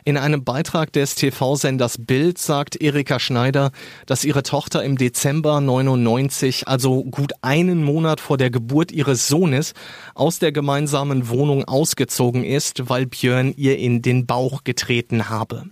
In 0.04 0.16
einem 0.16 0.44
Beitrag 0.44 0.92
des 0.92 1.14
TV-Senders 1.14 1.98
Bild 1.98 2.38
sagt 2.38 2.80
Erika 2.80 3.18
Schneider, 3.18 3.70
dass 4.06 4.24
ihre 4.24 4.42
Tochter 4.42 4.82
im 4.84 4.96
Dezember 4.96 5.60
99, 5.60 6.68
also 6.68 7.04
gut 7.04 7.32
einen 7.42 7.82
Monat 7.82 8.20
vor 8.20 8.36
der 8.36 8.50
Geburt 8.50 8.92
ihres 8.92 9.28
Sohnes, 9.28 9.74
aus 10.14 10.38
der 10.38 10.52
gemeinsamen 10.52 11.28
Wohnung 11.28 11.64
ausgezogen 11.64 12.44
ist, 12.44 12.88
weil 12.88 13.06
Björn 13.06 13.54
ihr 13.56 13.78
in 13.78 14.02
den 14.02 14.26
Bauch 14.26 14.64
getreten 14.64 15.28
habe. 15.28 15.66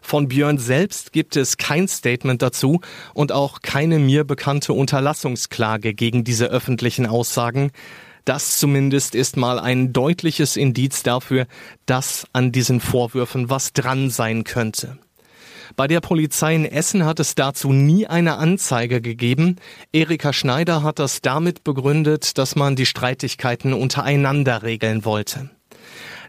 Von 0.00 0.28
Björn 0.28 0.58
selbst 0.58 1.12
gibt 1.12 1.36
es 1.36 1.56
kein 1.56 1.88
Statement 1.88 2.40
dazu 2.40 2.80
und 3.14 3.32
auch 3.32 3.60
keine 3.62 3.98
mir 3.98 4.24
bekannte 4.24 4.72
Unterlassungsklage 4.72 5.92
gegen 5.94 6.24
diese 6.24 6.46
öffentlichen 6.46 7.06
Aussagen. 7.06 7.72
Das 8.28 8.58
zumindest 8.58 9.14
ist 9.14 9.38
mal 9.38 9.58
ein 9.58 9.94
deutliches 9.94 10.58
Indiz 10.58 11.02
dafür, 11.02 11.46
dass 11.86 12.26
an 12.34 12.52
diesen 12.52 12.78
Vorwürfen 12.78 13.48
was 13.48 13.72
dran 13.72 14.10
sein 14.10 14.44
könnte. 14.44 14.98
Bei 15.76 15.86
der 15.86 16.02
Polizei 16.02 16.54
in 16.54 16.66
Essen 16.66 17.06
hat 17.06 17.20
es 17.20 17.36
dazu 17.36 17.72
nie 17.72 18.06
eine 18.06 18.36
Anzeige 18.36 19.00
gegeben. 19.00 19.56
Erika 19.94 20.34
Schneider 20.34 20.82
hat 20.82 20.98
das 20.98 21.22
damit 21.22 21.64
begründet, 21.64 22.36
dass 22.36 22.54
man 22.54 22.76
die 22.76 22.84
Streitigkeiten 22.84 23.72
untereinander 23.72 24.62
regeln 24.62 25.06
wollte. 25.06 25.48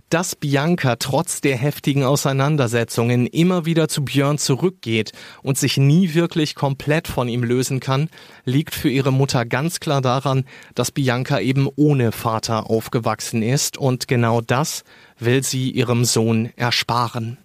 Dass 0.10 0.36
Bianca 0.36 0.96
trotz 0.96 1.40
der 1.40 1.56
heftigen 1.56 2.04
Auseinandersetzungen 2.04 3.28
immer 3.28 3.66
wieder 3.66 3.88
zu 3.88 4.04
Björn 4.04 4.40
zurückgeht 4.40 5.12
und 5.44 5.60
sich 5.60 5.78
nie 5.78 6.16
wirklich 6.16 6.56
komplett 6.56 7.08
von 7.08 7.28
ihm 7.28 7.44
lösen 7.44 7.80
kann, 7.80 8.10
liegt 8.44 8.74
für 8.74 8.90
ihre 8.90 9.12
Mutter 9.12 9.46
ganz 9.46 9.80
klar 9.80 10.02
daran, 10.02 10.46
dass 10.74 10.90
Bianca 10.90 11.40
eben 11.40 11.70
ohne 11.76 12.12
Vater 12.12 12.72
aufgewachsen 12.72 13.44
ist 13.44 13.78
und 13.78 14.08
genau 14.08 14.42
das 14.42 14.84
will 15.20 15.44
sie 15.44 15.70
ihrem 15.70 16.06
Sohn 16.06 16.50
ersparen. 16.56 17.38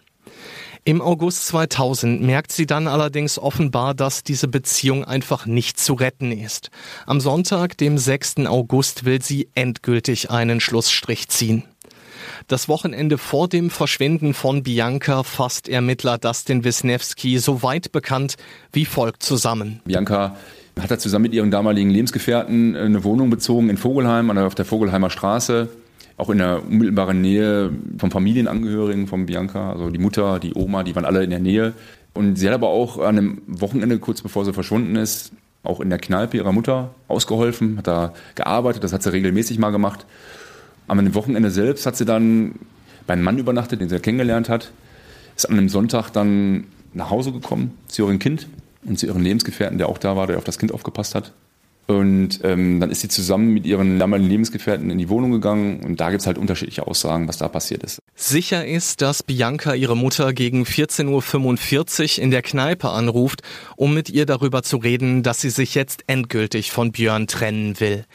Im 0.87 1.03
August 1.03 1.47
2000 1.49 2.23
merkt 2.23 2.51
sie 2.51 2.65
dann 2.65 2.89
allerdings 2.89 3.39
offenbar, 3.39 3.93
dass 3.93 4.23
diese 4.23 4.49
Beziehung 4.49 5.05
einfach 5.05 5.45
nicht 5.45 5.79
zu 5.79 5.93
retten 5.93 6.33
ist. 6.33 6.71
Am 7.05 7.21
Sonntag, 7.21 7.77
dem 7.77 7.99
6. 7.99 8.47
August, 8.47 9.05
will 9.05 9.21
sie 9.21 9.49
endgültig 9.55 10.31
einen 10.31 10.61
Schlussstrich 10.61 11.29
ziehen. 11.29 11.65
Das 12.49 12.69
Wochenende 12.69 13.19
vor 13.19 13.49
dem 13.49 13.71
Verschwinden 13.71 14.35
von 14.35 14.63
Bianca 14.63 15.23
fasst 15.23 15.69
Ermittler 15.69 16.19
Dustin 16.19 16.65
Wisniewski 16.65 17.39
so 17.39 17.63
weit 17.63 17.93
bekannt 17.93 18.37
wie 18.73 18.85
folgt 18.85 19.23
zusammen. 19.23 19.81
Bianca 19.85 20.37
hat 20.81 20.91
er 20.91 20.99
zusammen 20.99 21.25
mit 21.25 21.35
ihren 21.35 21.51
damaligen 21.51 21.91
Lebensgefährten 21.91 22.77
eine 22.77 23.05
Wohnung 23.05 23.31
bezogen 23.31 23.71
in 23.71 23.77
Vogelheim, 23.77 24.31
auf 24.37 24.55
der 24.55 24.65
Vogelheimer 24.65 25.11
Straße, 25.11 25.69
auch 26.17 26.31
in 26.31 26.39
der 26.39 26.65
unmittelbaren 26.65 27.21
Nähe 27.21 27.71
von 27.99 28.11
Familienangehörigen 28.11 29.07
von 29.07 29.27
Bianca, 29.27 29.73
also 29.73 29.91
die 29.91 29.99
Mutter, 29.99 30.39
die 30.39 30.55
Oma, 30.55 30.83
die 30.83 30.95
waren 30.95 31.05
alle 31.05 31.23
in 31.23 31.31
der 31.31 31.39
Nähe. 31.39 31.75
Und 32.13 32.37
sie 32.37 32.47
hat 32.47 32.55
aber 32.55 32.69
auch 32.69 32.99
an 32.99 33.19
einem 33.19 33.43
Wochenende, 33.47 33.99
kurz 33.99 34.23
bevor 34.23 34.45
sie 34.45 34.53
verschwunden 34.53 34.97
ist, 34.97 35.33
auch 35.65 35.81
in 35.81 35.91
der 35.91 35.99
Kneipe 35.99 36.37
ihrer 36.37 36.53
Mutter 36.53 36.95
ausgeholfen, 37.09 37.79
hat 37.79 37.87
da 37.87 38.13
gearbeitet, 38.35 38.85
das 38.85 38.93
hat 38.93 39.03
sie 39.03 39.13
regelmäßig 39.13 39.59
mal 39.59 39.71
gemacht. 39.71 40.07
Am 40.87 41.15
Wochenende 41.15 41.51
selbst 41.51 41.87
hat 41.87 41.97
sie 41.97 42.05
dann 42.05 42.57
bei 43.07 43.15
einem 43.15 43.23
Mann 43.23 43.39
übernachtet, 43.39 43.81
den 43.81 43.89
sie 43.89 43.99
kennengelernt 44.01 44.49
hat, 44.49 44.73
ist 45.37 45.47
an 45.47 45.59
einem 45.59 45.69
Sonntag 45.69 46.11
dann 46.11 46.65
nach 46.93 47.11
Hause 47.11 47.33
gekommen 47.33 47.77
zu 47.89 48.03
ihrem 48.07 48.19
Kind 48.19 48.49
und 48.85 48.99
zu 48.99 49.07
ihrem 49.07 49.23
Lebensgefährten, 49.23 49.79
der 49.79 49.89
auch 49.89 49.99
da 49.99 50.17
war, 50.17 50.27
der 50.27 50.39
auf 50.39 50.45
das 50.45 50.59
Kind 50.59 50.73
aufgepasst 50.73 51.15
hat. 51.15 51.33
Und 51.87 52.41
ähm, 52.45 52.81
dann 52.81 52.91
ist 52.91 53.03
sie 53.03 53.09
zusammen 53.09 53.53
mit 53.53 53.67
ihren 53.67 53.99
damaligen 53.99 54.31
Lebensgefährten 54.31 54.91
in 54.91 54.97
die 54.97 55.11
Wohnung 55.11 55.33
gegangen 55.33 55.81
und 55.85 56.01
da 56.01 56.09
gibt 56.09 56.23
es 56.23 56.27
halt 56.27 56.39
unterschiedliche 56.39 56.87
Aussagen, 56.87 57.29
was 57.29 57.37
da 57.37 57.49
passiert 57.49 57.83
ist. 57.83 57.99
Sicher 58.15 58.67
ist, 58.67 59.03
dass 59.03 59.23
Bianca 59.23 59.75
ihre 59.75 59.95
Mutter 59.95 60.33
gegen 60.33 60.63
14.45 60.63 62.19
Uhr 62.19 62.25
in 62.25 62.31
der 62.31 62.41
Kneipe 62.41 62.89
anruft, 62.89 63.43
um 63.77 63.93
mit 63.93 64.09
ihr 64.09 64.25
darüber 64.25 64.63
zu 64.63 64.79
reden, 64.79 65.23
dass 65.23 65.43
sie 65.43 65.51
sich 65.51 65.75
jetzt 65.75 66.05
endgültig 66.07 66.73
von 66.73 66.91
Björn 66.91 67.27
trennen 67.27 67.79
will. 67.81 68.07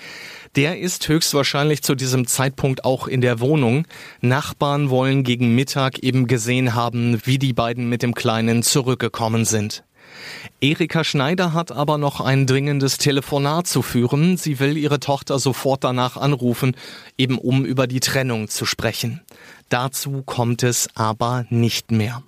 Der 0.56 0.80
ist 0.80 1.08
höchstwahrscheinlich 1.08 1.84
zu 1.84 1.96
diesem 1.96 2.26
Zeitpunkt 2.26 2.84
auch 2.84 3.08
in 3.08 3.22
der 3.22 3.40
Wohnung. 3.40 3.86
Nachbarn 4.22 4.90
wollen 4.90 5.24
gegen 5.24 5.54
Mittag 5.56 6.00
eben 6.00 6.28
gesehen 6.28 6.74
haben, 6.74 7.20
wie 7.26 7.38
die 7.38 7.54
beiden 7.54 7.88
mit 7.88 8.02
dem 8.02 8.16
Kleinen 8.16 8.64
zurückgekommen 8.64 9.46
sind. 9.46 9.84
Erika 10.60 11.04
Schneider 11.04 11.54
hat 11.54 11.72
aber 11.72 11.98
noch 11.98 12.20
ein 12.20 12.48
dringendes 12.48 12.98
Telefonat 12.98 13.68
zu 13.68 13.82
führen. 13.82 14.38
Sie 14.38 14.60
will 14.60 14.76
ihre 14.76 15.00
Tochter 15.00 15.40
sofort 15.40 15.84
danach 15.84 16.18
anrufen, 16.18 16.76
eben 17.18 17.38
um 17.38 17.64
über 17.64 17.88
die 17.88 18.00
Trennung 18.00 18.50
zu 18.50 18.66
sprechen. 18.66 19.22
Dazu 19.70 20.24
kommt 20.24 20.64
es 20.64 20.90
aber 20.96 21.46
nicht 21.50 21.92
mehr. 21.92 22.24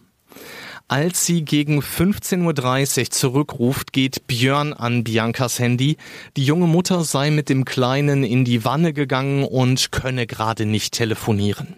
Als 0.92 1.26
sie 1.26 1.46
gegen 1.46 1.80
15.30 1.80 3.00
Uhr 3.00 3.10
zurückruft, 3.12 3.94
geht 3.94 4.28
Björn 4.28 4.74
an 4.74 5.06
Biancas 5.06 5.58
Handy. 5.58 5.96
Die 6.36 6.44
junge 6.44 6.68
Mutter 6.68 7.06
sei 7.06 7.32
mit 7.32 7.48
dem 7.48 7.64
Kleinen 7.64 8.26
in 8.26 8.44
die 8.44 8.66
Wanne 8.66 8.92
gegangen 8.92 9.46
und 9.46 9.94
könne 9.94 10.28
gerade 10.28 10.66
nicht 10.66 10.94
telefonieren. 10.94 11.78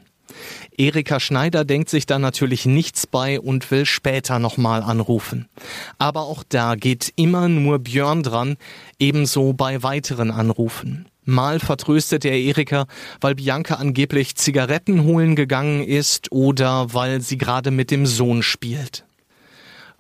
Erika 0.76 1.20
Schneider 1.20 1.64
denkt 1.64 1.90
sich 1.90 2.08
da 2.08 2.18
natürlich 2.18 2.66
nichts 2.66 3.06
bei 3.06 3.40
und 3.40 3.70
will 3.70 3.86
später 3.86 4.40
nochmal 4.40 4.82
anrufen. 4.82 5.48
Aber 6.00 6.22
auch 6.22 6.42
da 6.50 6.74
geht 6.74 7.14
immer 7.16 7.48
nur 7.50 7.78
Björn 7.78 8.24
dran, 8.24 8.58
ebenso 8.98 9.54
bei 9.54 9.84
weiteren 9.84 10.32
Anrufen. 10.32 11.06
Mal 11.26 11.60
vertröstet 11.60 12.26
er 12.26 12.38
Erika, 12.38 12.86
weil 13.22 13.36
Bianca 13.36 13.76
angeblich 13.76 14.36
Zigaretten 14.36 15.04
holen 15.04 15.36
gegangen 15.36 15.84
ist 15.84 16.32
oder 16.32 16.94
weil 16.94 17.22
sie 17.22 17.38
gerade 17.38 17.72
mit 17.72 17.92
dem 17.92 18.06
Sohn 18.06 18.44
spielt. 18.44 19.06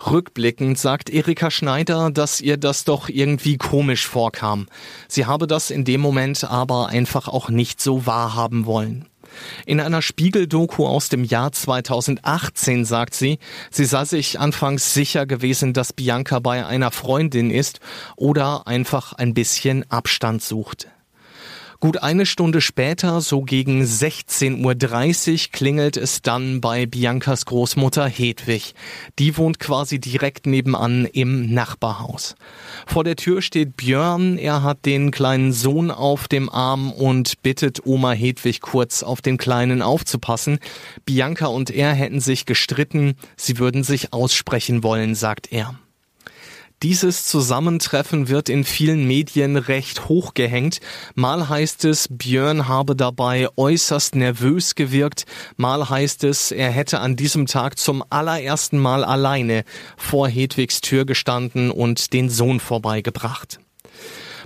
Rückblickend 0.05 0.77
sagt 0.77 1.09
Erika 1.09 1.49
Schneider, 1.49 2.11
dass 2.11 2.41
ihr 2.41 2.57
das 2.57 2.83
doch 2.83 3.07
irgendwie 3.07 3.57
komisch 3.57 4.07
vorkam. 4.07 4.67
Sie 5.07 5.25
habe 5.25 5.47
das 5.47 5.69
in 5.69 5.85
dem 5.85 6.01
Moment 6.01 6.43
aber 6.43 6.87
einfach 6.87 7.27
auch 7.27 7.49
nicht 7.49 7.79
so 7.79 8.05
wahrhaben 8.05 8.65
wollen. 8.65 9.05
In 9.65 9.79
einer 9.79 10.01
Spiegel-Doku 10.01 10.85
aus 10.85 11.09
dem 11.09 11.23
Jahr 11.23 11.51
2018 11.51 12.85
sagt 12.85 13.15
sie, 13.15 13.39
sie 13.71 13.85
sei 13.85 14.05
sich 14.05 14.39
anfangs 14.39 14.93
sicher 14.93 15.25
gewesen, 15.25 15.73
dass 15.73 15.93
Bianca 15.93 16.39
bei 16.39 16.65
einer 16.65 16.91
Freundin 16.91 17.49
ist 17.49 17.79
oder 18.15 18.67
einfach 18.67 19.13
ein 19.13 19.33
bisschen 19.33 19.89
Abstand 19.89 20.43
sucht. 20.43 20.87
Gut 21.83 22.01
eine 22.01 22.25
Stunde 22.25 22.61
später, 22.61 23.19
so 23.19 23.41
gegen 23.41 23.83
16.30 23.83 25.31
Uhr, 25.33 25.51
klingelt 25.51 25.97
es 25.97 26.21
dann 26.21 26.61
bei 26.61 26.85
Biancas 26.85 27.45
Großmutter 27.45 28.07
Hedwig. 28.07 28.73
Die 29.19 29.37
wohnt 29.37 29.59
quasi 29.59 29.99
direkt 29.99 30.45
nebenan 30.45 31.03
im 31.03 31.53
Nachbarhaus. 31.53 32.35
Vor 32.87 33.03
der 33.03 33.17
Tür 33.17 33.41
steht 33.41 33.75
Björn, 33.75 34.37
er 34.37 34.63
hat 34.63 34.85
den 34.85 35.11
kleinen 35.11 35.51
Sohn 35.51 35.91
auf 35.91 36.29
dem 36.29 36.49
Arm 36.49 36.89
und 36.89 37.41
bittet 37.41 37.85
Oma 37.85 38.13
Hedwig 38.13 38.61
kurz 38.61 39.03
auf 39.03 39.21
den 39.21 39.37
Kleinen 39.37 39.81
aufzupassen. 39.81 40.59
Bianca 41.03 41.47
und 41.47 41.69
er 41.69 41.91
hätten 41.91 42.21
sich 42.21 42.45
gestritten, 42.45 43.15
sie 43.35 43.59
würden 43.59 43.83
sich 43.83 44.13
aussprechen 44.13 44.83
wollen, 44.83 45.15
sagt 45.15 45.51
er. 45.51 45.75
Dieses 46.83 47.23
Zusammentreffen 47.23 48.27
wird 48.27 48.49
in 48.49 48.65
vielen 48.65 49.07
Medien 49.07 49.55
recht 49.55 50.09
hochgehängt. 50.09 50.81
Mal 51.15 51.47
heißt 51.47 51.85
es, 51.85 52.09
Björn 52.11 52.67
habe 52.67 52.97
dabei 52.97 53.47
äußerst 53.55 54.15
nervös 54.15 54.75
gewirkt. 54.75 55.25
Mal 55.55 55.89
heißt 55.89 56.25
es, 56.25 56.51
er 56.51 56.71
hätte 56.71 56.99
an 56.99 57.15
diesem 57.15 57.45
Tag 57.45 57.79
zum 57.79 58.03
allerersten 58.09 58.79
Mal 58.79 59.05
alleine 59.05 59.63
vor 59.95 60.27
Hedwigs 60.27 60.81
Tür 60.81 61.05
gestanden 61.05 61.71
und 61.71 62.11
den 62.11 62.29
Sohn 62.29 62.59
vorbeigebracht. 62.59 63.61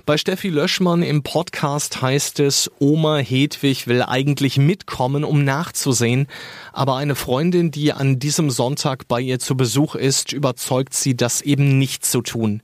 Bei 0.08 0.16
Steffi 0.16 0.48
Löschmann 0.48 1.02
im 1.02 1.22
Podcast 1.22 2.00
heißt 2.00 2.40
es, 2.40 2.70
Oma 2.78 3.18
Hedwig 3.18 3.88
will 3.88 4.00
eigentlich 4.00 4.56
mitkommen, 4.56 5.22
um 5.22 5.44
nachzusehen, 5.44 6.28
aber 6.72 6.96
eine 6.96 7.14
Freundin, 7.14 7.70
die 7.70 7.92
an 7.92 8.18
diesem 8.18 8.48
Sonntag 8.50 9.06
bei 9.06 9.20
ihr 9.20 9.38
zu 9.38 9.54
Besuch 9.54 9.96
ist, 9.96 10.32
überzeugt 10.32 10.94
sie, 10.94 11.14
das 11.14 11.42
eben 11.42 11.76
nicht 11.76 12.06
zu 12.06 12.22
tun. 12.22 12.62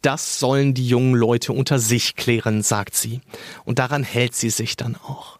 Das 0.00 0.38
sollen 0.38 0.72
die 0.72 0.88
jungen 0.88 1.14
Leute 1.14 1.52
unter 1.52 1.78
sich 1.78 2.16
klären, 2.16 2.62
sagt 2.62 2.96
sie. 2.96 3.20
Und 3.66 3.78
daran 3.78 4.02
hält 4.02 4.34
sie 4.34 4.48
sich 4.48 4.74
dann 4.74 4.96
auch. 4.96 5.38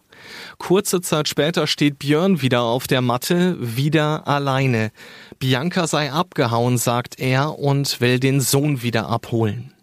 Kurze 0.59 1.01
Zeit 1.01 1.27
später 1.27 1.65
steht 1.65 1.97
Björn 1.97 2.43
wieder 2.43 2.61
auf 2.61 2.85
der 2.85 3.01
Matte, 3.01 3.57
wieder 3.59 4.27
alleine. 4.27 4.91
Bianca 5.39 5.87
sei 5.87 6.11
abgehauen, 6.11 6.77
sagt 6.77 7.19
er 7.19 7.57
und 7.57 7.99
will 7.99 8.19
den 8.19 8.41
Sohn 8.41 8.83
wieder 8.83 9.09
abholen. 9.09 9.73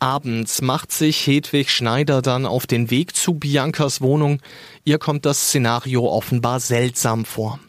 Abends 0.00 0.62
macht 0.62 0.92
sich 0.92 1.26
Hedwig 1.26 1.70
Schneider 1.70 2.22
dann 2.22 2.46
auf 2.46 2.66
den 2.66 2.90
Weg 2.90 3.14
zu 3.14 3.34
Biancas 3.34 4.00
Wohnung. 4.00 4.40
Ihr 4.82 4.98
kommt 4.98 5.26
das 5.26 5.48
Szenario 5.48 6.08
offenbar 6.08 6.58
seltsam 6.58 7.26
vor. 7.26 7.60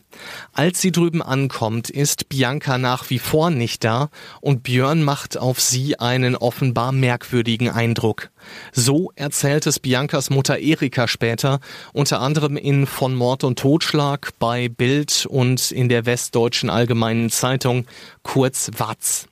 Als 0.53 0.79
sie 0.79 0.93
drüben 0.93 1.21
ankommt, 1.21 1.89
ist 1.89 2.29
Bianca 2.29 2.77
nach 2.77 3.09
wie 3.09 3.19
vor 3.19 3.49
nicht 3.49 3.83
da 3.83 4.09
und 4.39 4.63
Björn 4.63 5.03
macht 5.03 5.37
auf 5.37 5.59
sie 5.59 5.99
einen 5.99 6.35
offenbar 6.35 6.93
merkwürdigen 6.93 7.69
Eindruck. 7.69 8.29
So 8.71 9.11
erzählt 9.15 9.67
es 9.67 9.79
Biancas 9.79 10.29
Mutter 10.29 10.57
Erika 10.57 11.09
später, 11.09 11.59
unter 11.91 12.21
anderem 12.21 12.55
in 12.55 12.85
Von 12.87 13.13
Mord 13.13 13.43
und 13.43 13.59
Totschlag, 13.59 14.31
bei 14.39 14.69
Bild 14.69 15.25
und 15.29 15.71
in 15.71 15.89
der 15.89 16.05
Westdeutschen 16.05 16.69
Allgemeinen 16.69 17.29
Zeitung, 17.29 17.85
kurz 18.23 18.71
Watz. 18.77 19.27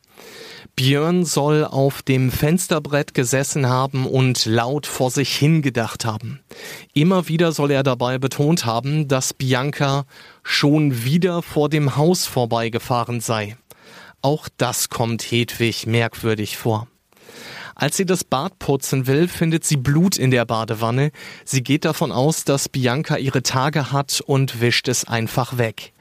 Björn 0.79 1.25
soll 1.25 1.65
auf 1.65 2.03
dem 2.03 2.31
Fensterbrett 2.31 3.13
gesessen 3.13 3.67
haben 3.67 4.05
und 4.05 4.45
laut 4.45 4.87
vor 4.87 5.11
sich 5.11 5.35
hingedacht 5.35 6.05
haben. 6.05 6.39
Immer 6.93 7.27
wieder 7.27 7.51
soll 7.51 7.71
er 7.71 7.83
dabei 7.83 8.17
betont 8.17 8.65
haben, 8.65 9.09
dass 9.09 9.33
Bianca 9.33 10.05
schon 10.41 11.03
wieder 11.03 11.41
vor 11.41 11.67
dem 11.67 11.97
Haus 11.97 12.25
vorbeigefahren 12.25 13.19
sei. 13.19 13.57
Auch 14.21 14.47
das 14.55 14.87
kommt 14.87 15.21
Hedwig 15.21 15.85
merkwürdig 15.85 16.55
vor. 16.55 16.87
Als 17.79 17.95
sie 17.95 18.05
das 18.05 18.25
Bad 18.25 18.59
putzen 18.59 19.07
will, 19.07 19.29
findet 19.29 19.63
sie 19.63 19.77
Blut 19.77 20.17
in 20.17 20.31
der 20.31 20.43
Badewanne. 20.43 21.11
Sie 21.45 21.63
geht 21.63 21.85
davon 21.85 22.11
aus, 22.11 22.43
dass 22.43 22.67
Bianca 22.67 23.15
ihre 23.15 23.41
Tage 23.41 23.93
hat 23.93 24.19
und 24.19 24.59
wischt 24.59 24.89
es 24.89 25.05
einfach 25.05 25.57
weg. 25.57 25.93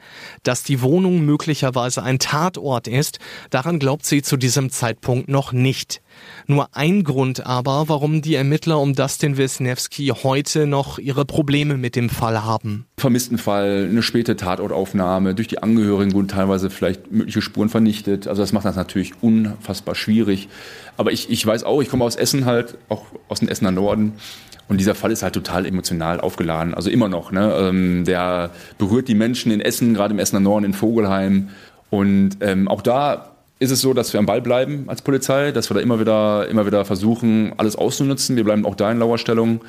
Dass 0.43 0.63
die 0.63 0.81
Wohnung 0.81 1.21
möglicherweise 1.21 2.03
ein 2.03 2.19
Tatort 2.19 2.89
ist, 2.89 3.19
daran 3.49 3.79
glaubt 3.79 4.05
sie 4.05 4.21
zu 4.21 4.35
diesem 4.35 4.71
Zeitpunkt 4.71 5.29
noch 5.29 5.53
nicht. 5.53 6.01
Nur 6.47 6.69
ein 6.75 7.03
Grund 7.03 7.45
aber, 7.45 7.89
warum 7.89 8.21
die 8.21 8.35
Ermittler 8.35 8.79
um 8.79 8.95
Dustin 8.95 9.37
Wisniewski 9.37 10.13
heute 10.23 10.65
noch 10.65 10.97
ihre 10.97 11.25
Probleme 11.25 11.77
mit 11.77 11.95
dem 11.95 12.09
Fall 12.09 12.43
haben. 12.43 12.85
Vermissten 12.97 13.37
Fall, 13.37 13.87
eine 13.89 14.01
späte 14.01 14.35
Tatortaufnahme, 14.35 15.35
durch 15.35 15.47
die 15.47 15.61
Angehörigen 15.61 16.13
wurden 16.13 16.27
teilweise 16.27 16.69
vielleicht 16.69 17.11
mögliche 17.11 17.41
Spuren 17.41 17.69
vernichtet. 17.69 18.27
Also 18.27 18.41
das 18.41 18.53
macht 18.53 18.65
das 18.65 18.75
natürlich 18.75 19.13
unfassbar 19.21 19.95
schwierig. 19.95 20.49
Aber 20.97 21.11
ich, 21.11 21.29
ich 21.29 21.45
weiß 21.45 21.63
auch, 21.63 21.81
ich 21.81 21.89
komme 21.89 22.03
aus 22.03 22.15
Essen 22.15 22.45
halt, 22.45 22.77
auch 22.89 23.05
aus 23.27 23.39
dem 23.39 23.47
Essener 23.47 23.71
Norden. 23.71 24.13
Und 24.67 24.79
dieser 24.79 24.93
Fall 24.95 25.11
ist 25.11 25.23
halt 25.23 25.33
total 25.33 25.65
emotional 25.65 26.19
aufgeladen, 26.21 26.75
also 26.75 26.91
immer 26.91 27.09
noch. 27.09 27.31
Ne? 27.31 27.53
Ähm, 27.57 28.05
der 28.05 28.51
berührt 28.77 29.07
die 29.07 29.15
Menschen 29.15 29.51
in 29.51 29.61
Essen, 29.61 29.95
gerade 29.95 30.13
im 30.13 30.19
Essener 30.19 30.41
Norden, 30.41 30.65
in 30.65 30.73
Vogelheim. 30.73 31.49
Und 31.89 32.37
ähm, 32.41 32.67
auch 32.67 32.83
da 32.83 33.28
ist 33.59 33.71
es 33.71 33.81
so, 33.81 33.93
dass 33.93 34.13
wir 34.13 34.19
am 34.19 34.25
Ball 34.25 34.41
bleiben 34.41 34.85
als 34.87 35.01
Polizei, 35.01 35.51
dass 35.51 35.69
wir 35.69 35.75
da 35.75 35.81
immer 35.81 35.99
wieder, 35.99 36.47
immer 36.47 36.65
wieder 36.65 36.85
versuchen, 36.85 37.53
alles 37.57 37.75
auszunutzen. 37.75 38.37
Wir 38.37 38.45
bleiben 38.45 38.65
auch 38.65 38.75
da 38.75 38.89
in 38.91 38.99
Lauerstellung 38.99 39.61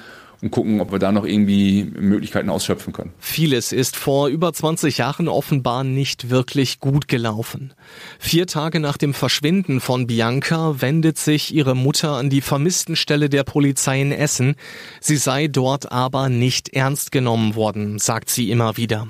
und 0.43 0.51
gucken, 0.51 0.81
ob 0.81 0.93
wir 0.93 0.99
da 0.99 1.13
noch 1.13 1.25
irgendwie 1.25 1.85
Möglichkeiten 1.85 2.49
ausschöpfen 2.49 2.93
können. 2.93 3.13
Vieles 3.19 3.73
ist 3.73 3.97
vor 3.97 4.29
über 4.29 4.53
20 4.53 4.99
Jahren 4.99 5.29
offenbar 5.29 5.85
nicht 5.85 6.31
wirklich 6.31 6.81
gut 6.81 7.09
gelaufen. 7.09 7.75
Vier 8.19 8.47
Tage 8.47 8.81
nach 8.81 8.97
dem 8.97 9.13
Verschwinden 9.13 9.81
von 9.81 10.07
Bianca 10.07 10.81
wendet 10.81 11.19
sich 11.19 11.55
ihre 11.55 11.75
Mutter 11.75 12.13
an 12.13 12.31
die 12.31 12.41
Vermisstenstelle 12.41 13.29
der 13.29 13.45
Polizei 13.45 14.01
in 14.01 14.13
Essen. 14.13 14.55
Sie 15.01 15.17
sei 15.17 15.49
dort 15.49 15.93
aber 15.93 16.29
nicht 16.29 16.71
ernst 16.71 17.13
genommen 17.13 17.55
worden, 17.55 17.99
sagt 17.99 18.31
sie 18.31 18.51
immer 18.51 18.77
wieder. 18.77 19.09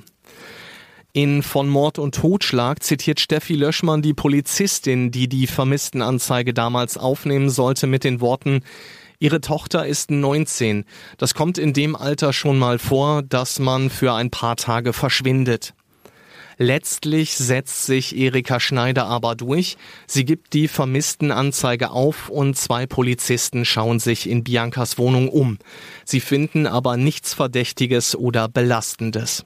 In 1.12 1.42
Von 1.42 1.68
Mord 1.68 1.98
und 1.98 2.14
Totschlag 2.14 2.84
zitiert 2.84 3.18
Steffi 3.18 3.54
Löschmann 3.54 4.00
die 4.00 4.14
Polizistin, 4.14 5.10
die 5.10 5.28
die 5.28 5.48
Vermisstenanzeige 5.48 6.54
damals 6.54 6.96
aufnehmen 6.96 7.50
sollte, 7.50 7.88
mit 7.88 8.04
den 8.04 8.20
Worten, 8.20 8.62
Ihre 9.22 9.42
Tochter 9.42 9.86
ist 9.86 10.10
19. 10.10 10.84
Das 11.18 11.34
kommt 11.34 11.58
in 11.58 11.74
dem 11.74 11.94
Alter 11.94 12.32
schon 12.32 12.58
mal 12.58 12.78
vor, 12.78 13.22
dass 13.22 13.58
man 13.58 13.90
für 13.90 14.14
ein 14.14 14.30
paar 14.30 14.56
Tage 14.56 14.94
verschwindet. 14.94 15.74
Letztlich 16.56 17.36
setzt 17.36 17.86
sich 17.86 18.16
Erika 18.16 18.60
Schneider 18.60 19.06
aber 19.06 19.34
durch. 19.34 19.76
Sie 20.06 20.24
gibt 20.24 20.52
die 20.52 20.68
Vermisstenanzeige 20.68 21.90
auf 21.90 22.28
und 22.28 22.56
zwei 22.56 22.86
Polizisten 22.86 23.64
schauen 23.64 23.98
sich 23.98 24.28
in 24.28 24.44
Biancas 24.44 24.96
Wohnung 24.96 25.28
um. 25.28 25.58
Sie 26.04 26.20
finden 26.20 26.66
aber 26.66 26.96
nichts 26.96 27.34
Verdächtiges 27.34 28.14
oder 28.14 28.48
Belastendes. 28.48 29.44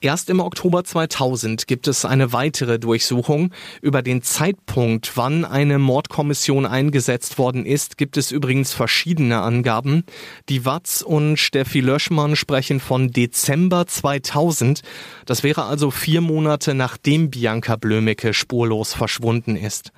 Erst 0.00 0.30
im 0.30 0.40
Oktober 0.40 0.84
2000 0.84 1.66
gibt 1.66 1.88
es 1.88 2.04
eine 2.04 2.32
weitere 2.32 2.78
Durchsuchung. 2.78 3.52
Über 3.82 4.02
den 4.02 4.22
Zeitpunkt, 4.22 5.16
wann 5.16 5.44
eine 5.44 5.78
Mordkommission 5.78 6.66
eingesetzt 6.66 7.38
worden 7.38 7.66
ist, 7.66 7.98
gibt 7.98 8.16
es 8.16 8.30
übrigens 8.30 8.72
verschiedene 8.72 9.40
Angaben. 9.40 10.04
Die 10.48 10.64
Watz 10.64 11.02
und 11.02 11.36
Steffi 11.36 11.80
Löschmann 11.80 12.36
sprechen 12.36 12.80
von 12.80 13.10
Dezember 13.10 13.86
2000. 13.86 14.82
Das 15.26 15.42
wäre 15.42 15.64
also 15.64 15.90
vier 15.90 16.20
Monate 16.20 16.74
nachdem 16.74 17.30
Bianca 17.30 17.76
Blömecke 17.76 18.34
spurlos 18.34 18.94
verschwunden 18.94 19.56
ist. 19.56 19.92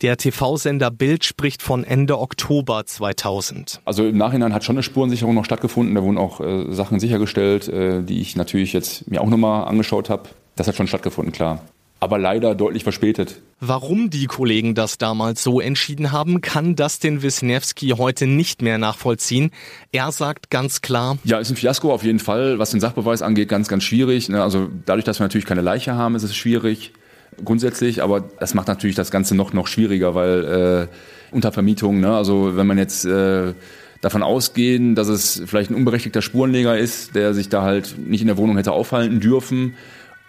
Der 0.00 0.16
TV-Sender 0.16 0.92
Bild 0.92 1.24
spricht 1.24 1.60
von 1.60 1.82
Ende 1.82 2.20
Oktober 2.20 2.86
2000. 2.86 3.80
Also 3.84 4.06
im 4.06 4.16
Nachhinein 4.16 4.54
hat 4.54 4.62
schon 4.62 4.76
eine 4.76 4.84
Spurensicherung 4.84 5.34
noch 5.34 5.44
stattgefunden. 5.44 5.96
Da 5.96 6.04
wurden 6.04 6.18
auch 6.18 6.40
äh, 6.40 6.72
Sachen 6.72 7.00
sichergestellt, 7.00 7.66
äh, 7.66 8.04
die 8.04 8.20
ich 8.20 8.36
natürlich 8.36 8.72
jetzt 8.72 9.10
mir 9.10 9.20
auch 9.20 9.28
nochmal 9.28 9.66
angeschaut 9.66 10.08
habe. 10.08 10.28
Das 10.54 10.68
hat 10.68 10.76
schon 10.76 10.86
stattgefunden, 10.86 11.32
klar. 11.32 11.62
aber 11.98 12.16
leider 12.16 12.54
deutlich 12.54 12.84
verspätet. 12.84 13.42
Warum 13.58 14.08
die 14.08 14.26
Kollegen 14.26 14.76
das 14.76 14.98
damals 14.98 15.42
so 15.42 15.60
entschieden 15.60 16.12
haben, 16.12 16.42
kann 16.42 16.76
Dustin 16.76 17.22
Wisniewski 17.22 17.88
heute 17.98 18.28
nicht 18.28 18.62
mehr 18.62 18.78
nachvollziehen. 18.78 19.50
Er 19.90 20.12
sagt 20.12 20.48
ganz 20.48 20.80
klar, 20.80 21.18
ja, 21.24 21.40
ist 21.40 21.50
ein 21.50 21.56
Fiasko 21.56 21.92
auf 21.92 22.04
jeden 22.04 22.20
Fall, 22.20 22.60
was 22.60 22.70
den 22.70 22.78
Sachbeweis 22.78 23.20
angeht, 23.20 23.48
ganz, 23.48 23.66
ganz 23.66 23.82
schwierig. 23.82 24.28
Ne? 24.28 24.44
Also 24.44 24.68
dadurch, 24.86 25.04
dass 25.04 25.18
wir 25.18 25.24
natürlich 25.24 25.46
keine 25.46 25.62
Leiche 25.62 25.96
haben, 25.96 26.14
ist 26.14 26.22
es 26.22 26.36
schwierig 26.36 26.92
grundsätzlich, 27.44 28.02
aber 28.02 28.24
das 28.40 28.54
macht 28.54 28.68
natürlich 28.68 28.96
das 28.96 29.10
Ganze 29.10 29.34
noch, 29.34 29.52
noch 29.52 29.66
schwieriger, 29.66 30.14
weil 30.14 30.88
äh, 30.90 31.34
Untervermietung, 31.34 32.00
ne? 32.00 32.14
also 32.14 32.56
wenn 32.56 32.66
man 32.66 32.78
jetzt 32.78 33.04
äh, 33.04 33.54
davon 34.00 34.22
ausgehen, 34.22 34.94
dass 34.94 35.08
es 35.08 35.42
vielleicht 35.46 35.70
ein 35.70 35.74
unberechtigter 35.74 36.22
Spurenleger 36.22 36.78
ist, 36.78 37.14
der 37.14 37.34
sich 37.34 37.48
da 37.48 37.62
halt 37.62 37.96
nicht 37.98 38.20
in 38.20 38.26
der 38.28 38.36
Wohnung 38.36 38.56
hätte 38.56 38.72
aufhalten 38.72 39.20
dürfen 39.20 39.74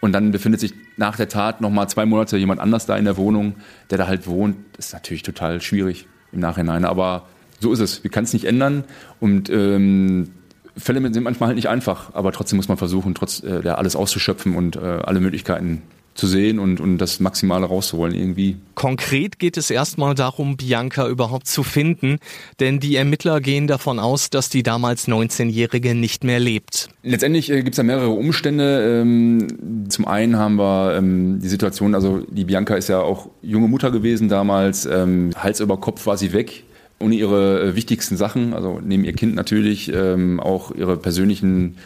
und 0.02 0.12
dann 0.12 0.32
befindet 0.32 0.60
sich 0.60 0.74
nach 0.98 1.16
der 1.16 1.30
Tat 1.30 1.62
noch 1.62 1.70
mal 1.70 1.88
zwei 1.88 2.06
Monate 2.06 2.38
jemand 2.38 2.60
anders 2.60 2.86
da 2.86 2.98
in 2.98 3.06
der 3.06 3.18
Wohnung, 3.18 3.56
der 3.90 3.98
da 3.98 4.08
halt 4.08 4.28
wohnt, 4.28 4.58
das 4.76 4.88
ist 4.88 4.94
natürlich 4.94 5.24
total 5.24 5.62
schwierig 5.62 6.08
im 6.32 6.40
Nachhinein, 6.40 6.86
aber 6.86 7.28
so 7.60 7.74
ist 7.74 7.80
es. 7.80 8.04
Wir 8.04 8.12
können 8.12 8.26
es 8.26 8.34
nicht 8.34 8.46
ändern 8.46 8.86
und 9.20 9.50
ähm, 9.50 10.32
Fälle 10.78 11.02
sind 11.14 11.24
manchmal 11.24 11.48
halt 11.48 11.56
nicht 11.56 11.68
einfach, 11.68 12.14
aber 12.14 12.32
trotzdem 12.32 12.58
muss 12.58 12.70
man 12.70 12.78
versuchen, 12.78 13.14
trotz 13.14 13.44
äh, 13.44 13.68
alles 13.68 13.96
auszuschöpfen 13.96 14.56
und 14.56 14.78
äh, 14.78 14.80
alle 14.80 15.20
Möglichkeiten 15.20 15.82
zu 16.20 16.28
sehen 16.28 16.60
und, 16.60 16.80
und 16.80 16.98
das 16.98 17.20
Maximale 17.20 17.66
rauszuholen 17.66 18.14
irgendwie. 18.14 18.58
Konkret 18.76 19.40
geht 19.40 19.58
es 19.58 19.70
erstmal 19.70 20.14
darum, 20.16 20.58
Bianca 20.58 21.08
überhaupt 21.08 21.48
zu 21.48 21.64
finden, 21.64 22.20
denn 22.60 22.80
die 22.80 22.96
Ermittler 22.96 23.42
gehen 23.42 23.68
davon 23.68 24.00
aus, 24.00 24.30
dass 24.30 24.50
die 24.50 24.62
damals 24.62 25.08
19-Jährige 25.08 25.96
nicht 25.96 26.24
mehr 26.24 26.40
lebt. 26.40 26.90
Letztendlich 27.04 27.50
äh, 27.50 27.58
gibt 27.58 27.72
es 27.72 27.78
da 27.78 27.84
mehrere 27.84 28.10
Umstände. 28.10 29.02
Ähm, 29.02 29.88
zum 29.90 30.06
einen 30.06 30.38
haben 30.38 30.56
wir 30.56 30.96
ähm, 30.98 31.40
die 31.42 31.50
Situation, 31.50 31.96
also 31.96 32.20
die 32.30 32.46
Bianca 32.46 32.76
ist 32.76 32.90
ja 32.90 33.00
auch 33.00 33.30
junge 33.42 33.68
Mutter 33.68 33.92
gewesen 33.92 34.30
damals, 34.30 34.86
ähm, 34.86 35.32
Hals 35.36 35.60
über 35.60 35.78
Kopf 35.78 36.06
war 36.06 36.18
sie 36.18 36.34
weg 36.34 36.64
ohne 37.02 37.16
ihre 37.16 37.62
äh, 37.62 37.76
wichtigsten 37.76 38.18
Sachen, 38.18 38.54
also 38.54 38.82
neben 38.84 39.06
ihr 39.06 39.14
Kind 39.14 39.34
natürlich, 39.34 39.90
ähm, 39.94 40.42
auch 40.42 40.76
ihre 40.76 40.98
persönlichen 40.98 41.78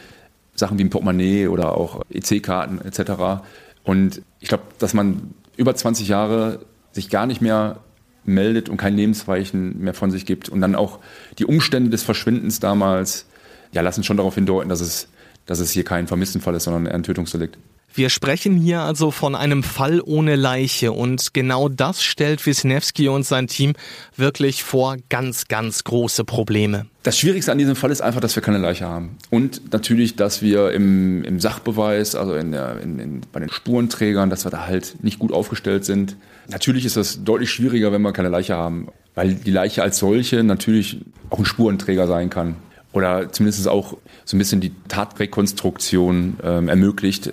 Sachen 0.55 0.77
wie 0.77 0.83
ein 0.83 0.89
Portemonnaie 0.89 1.47
oder 1.47 1.77
auch 1.77 2.01
EC-Karten 2.09 2.81
etc. 2.81 3.43
Und 3.83 4.21
ich 4.39 4.49
glaube, 4.49 4.63
dass 4.79 4.93
man 4.93 5.33
über 5.57 5.75
20 5.75 6.07
Jahre 6.07 6.65
sich 6.91 7.09
gar 7.09 7.25
nicht 7.25 7.41
mehr 7.41 7.79
meldet 8.25 8.69
und 8.69 8.77
kein 8.77 8.95
Lebenszeichen 8.95 9.79
mehr 9.79 9.93
von 9.93 10.11
sich 10.11 10.25
gibt 10.25 10.49
und 10.49 10.61
dann 10.61 10.75
auch 10.75 10.99
die 11.39 11.45
Umstände 11.45 11.89
des 11.89 12.03
Verschwindens 12.03 12.59
damals 12.59 13.25
ja, 13.73 13.81
lassen 13.81 14.03
schon 14.03 14.17
darauf 14.17 14.35
hindeuten, 14.35 14.69
dass 14.69 14.79
es, 14.79 15.07
dass 15.45 15.59
es 15.59 15.71
hier 15.71 15.83
kein 15.83 16.07
Vermisstenfall 16.07 16.55
ist, 16.55 16.63
sondern 16.63 16.87
ein 16.87 17.03
Tötungsdelikt. 17.03 17.57
Wir 17.95 18.09
sprechen 18.09 18.57
hier 18.57 18.81
also 18.81 19.11
von 19.11 19.35
einem 19.35 19.61
Fall 19.61 20.01
ohne 20.03 20.35
Leiche 20.35 20.91
und 20.91 21.35
genau 21.35 21.69
das 21.69 22.01
stellt 22.01 22.43
Wisniewski 22.43 23.07
und 23.07 23.23
sein 23.23 23.45
Team 23.45 23.73
wirklich 24.15 24.63
vor 24.63 24.97
ganz, 25.09 25.47
ganz 25.47 25.83
große 25.83 26.23
Probleme. 26.23 26.87
Das 27.03 27.19
Schwierigste 27.19 27.51
an 27.51 27.59
diesem 27.59 27.75
Fall 27.75 27.91
ist 27.91 28.01
einfach, 28.01 28.19
dass 28.19 28.35
wir 28.35 28.41
keine 28.41 28.57
Leiche 28.57 28.87
haben. 28.87 29.17
Und 29.29 29.71
natürlich, 29.71 30.15
dass 30.15 30.41
wir 30.41 30.71
im, 30.71 31.23
im 31.23 31.39
Sachbeweis, 31.39 32.15
also 32.15 32.33
in 32.33 32.51
der, 32.51 32.81
in, 32.81 32.97
in, 32.97 33.21
bei 33.31 33.39
den 33.39 33.51
Spurenträgern, 33.51 34.31
dass 34.31 34.43
wir 34.43 34.49
da 34.49 34.65
halt 34.65 34.95
nicht 35.03 35.19
gut 35.19 35.31
aufgestellt 35.31 35.85
sind. 35.85 36.17
Natürlich 36.49 36.85
ist 36.85 36.97
das 36.97 37.23
deutlich 37.23 37.51
schwieriger, 37.51 37.91
wenn 37.91 38.01
wir 38.01 38.11
keine 38.11 38.29
Leiche 38.29 38.55
haben, 38.55 38.87
weil 39.13 39.35
die 39.35 39.51
Leiche 39.51 39.83
als 39.83 39.99
solche 39.99 40.43
natürlich 40.43 40.97
auch 41.29 41.37
ein 41.37 41.45
Spurenträger 41.45 42.07
sein 42.07 42.31
kann. 42.31 42.55
Oder 42.91 43.31
zumindest 43.31 43.67
auch 43.67 43.97
so 44.25 44.35
ein 44.35 44.39
bisschen 44.39 44.61
die 44.61 44.71
Tatrekonstruktion 44.87 46.37
ähm, 46.43 46.69
ermöglicht. 46.69 47.29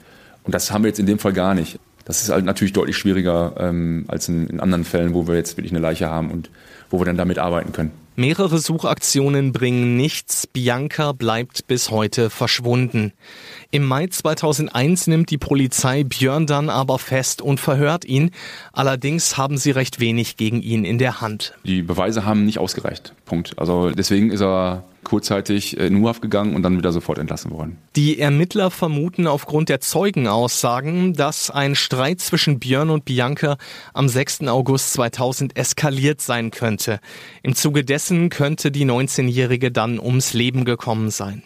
Und 0.51 0.55
das 0.55 0.73
haben 0.73 0.83
wir 0.83 0.89
jetzt 0.89 0.99
in 0.99 1.07
dem 1.07 1.21
Fall 1.21 1.33
gar 1.33 1.55
nicht. 1.55 1.79
Das 2.05 2.23
ist 2.23 2.31
halt 2.31 2.45
natürlich 2.45 2.73
deutlich 2.73 2.97
schwieriger 2.97 3.55
ähm, 3.57 4.05
als 4.09 4.29
in, 4.29 4.49
in 4.49 4.59
anderen 4.59 4.83
Fällen, 4.83 5.15
wo 5.15 5.29
wir 5.29 5.37
jetzt 5.37 5.57
wirklich 5.57 5.71
eine 5.71 5.79
Leiche 5.79 6.11
haben 6.11 6.33
und 6.33 6.51
wo 6.91 6.99
wir 6.99 7.05
dann 7.05 7.17
damit 7.17 7.39
arbeiten 7.39 7.71
können. 7.71 7.93
Mehrere 8.17 8.59
Suchaktionen 8.59 9.53
bringen 9.53 9.97
nichts. 9.97 10.49
Bianca 10.49 11.13
bleibt 11.13 11.69
bis 11.69 11.93
heute 11.93 12.31
verschwunden. 12.31 13.13
Im 13.71 13.85
Mai 13.85 14.09
2001 14.09 15.07
nimmt 15.07 15.31
die 15.31 15.39
Polizei 15.39 16.03
Björn 16.03 16.49
dann 16.49 16.69
aber 16.69 16.99
fest 16.99 17.43
und 17.43 17.61
verhört 17.61 18.05
ihn. 18.05 18.33
Allerdings 18.73 19.37
haben 19.37 19.57
sie 19.57 19.71
recht 19.71 20.01
wenig 20.01 20.37
gegen 20.37 20.63
ihn 20.63 20.85
in 20.85 20.99
der 20.99 21.21
Hand. 21.21 21.55
Die 21.63 21.83
Beweise 21.83 22.25
haben 22.25 22.45
nicht 22.45 22.59
ausgereicht. 22.59 23.15
Punkt. 23.25 23.57
Also 23.57 23.93
deswegen 23.93 24.33
ist 24.33 24.43
er 24.43 24.83
kurzzeitig 25.05 25.77
in 25.77 26.03
U-Haft 26.03 26.23
gegangen 26.23 26.55
und 26.55 26.63
dann 26.63 26.77
wieder 26.77 26.93
sofort 26.93 27.19
entlassen 27.19 27.51
worden. 27.51 27.79
Die 27.97 28.19
Ermittler 28.19 28.71
vermuten 28.71 29.27
aufgrund 29.27 29.69
der 29.69 29.81
Zeugenaussagen, 29.81 31.15
dass 31.15 31.51
ein 31.51 31.75
Streit 31.75 32.21
zwischen 32.21 32.59
Björn 32.59 32.91
und 32.91 33.05
Bianca 33.05 33.57
am 33.95 34.09
6. 34.09 34.43
August 34.49 34.93
2000 34.93 35.57
eskaliert 35.57 36.21
sein 36.21 36.51
könnte. 36.51 37.01
Im 37.43 37.55
Zuge 37.55 37.85
dessen 37.85 38.29
könnte 38.29 38.71
die 38.71 38.85
19-Jährige 38.85 39.71
dann 39.71 39.99
ums 39.99 40.33
Leben 40.33 40.65
gekommen 40.65 41.11
sein. 41.11 41.43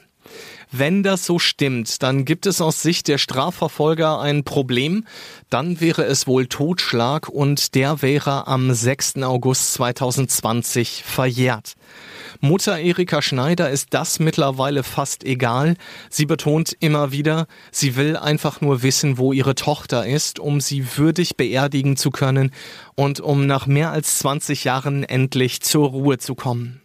Wenn 0.76 1.04
das 1.04 1.24
so 1.24 1.38
stimmt, 1.38 2.02
dann 2.02 2.24
gibt 2.24 2.46
es 2.46 2.60
aus 2.60 2.82
Sicht 2.82 3.06
der 3.06 3.18
Strafverfolger 3.18 4.18
ein 4.18 4.42
Problem. 4.42 5.04
Dann 5.48 5.80
wäre 5.80 6.02
es 6.02 6.26
wohl 6.26 6.48
Totschlag 6.48 7.28
und 7.28 7.76
der 7.76 8.02
wäre 8.02 8.48
am 8.48 8.74
6. 8.74 9.22
August 9.22 9.74
2020 9.74 11.04
verjährt. 11.04 11.74
Mutter 12.40 12.76
Erika 12.80 13.22
Schneider 13.22 13.70
ist 13.70 13.94
das 13.94 14.18
mittlerweile 14.18 14.82
fast 14.82 15.22
egal. 15.22 15.76
Sie 16.10 16.26
betont 16.26 16.76
immer 16.80 17.12
wieder, 17.12 17.46
sie 17.70 17.94
will 17.94 18.16
einfach 18.16 18.60
nur 18.60 18.82
wissen, 18.82 19.16
wo 19.16 19.32
ihre 19.32 19.54
Tochter 19.54 20.04
ist, 20.04 20.40
um 20.40 20.60
sie 20.60 20.96
würdig 20.96 21.36
beerdigen 21.36 21.96
zu 21.96 22.10
können 22.10 22.50
und 22.96 23.20
um 23.20 23.46
nach 23.46 23.68
mehr 23.68 23.92
als 23.92 24.18
20 24.18 24.64
Jahren 24.64 25.04
endlich 25.04 25.60
zur 25.62 25.90
Ruhe 25.90 26.18
zu 26.18 26.34
kommen. 26.34 26.83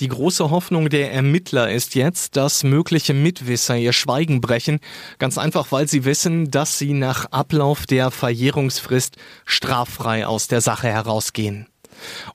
Die 0.00 0.08
große 0.08 0.48
Hoffnung 0.50 0.88
der 0.88 1.12
Ermittler 1.12 1.70
ist 1.70 1.94
jetzt, 1.94 2.34
dass 2.36 2.64
mögliche 2.64 3.12
Mitwisser 3.12 3.76
ihr 3.76 3.92
Schweigen 3.92 4.40
brechen, 4.40 4.80
ganz 5.18 5.36
einfach 5.36 5.72
weil 5.72 5.88
sie 5.88 6.06
wissen, 6.06 6.50
dass 6.50 6.78
sie 6.78 6.94
nach 6.94 7.26
Ablauf 7.26 7.84
der 7.84 8.10
Verjährungsfrist 8.10 9.16
straffrei 9.44 10.26
aus 10.26 10.48
der 10.48 10.62
Sache 10.62 10.88
herausgehen. 10.88 11.69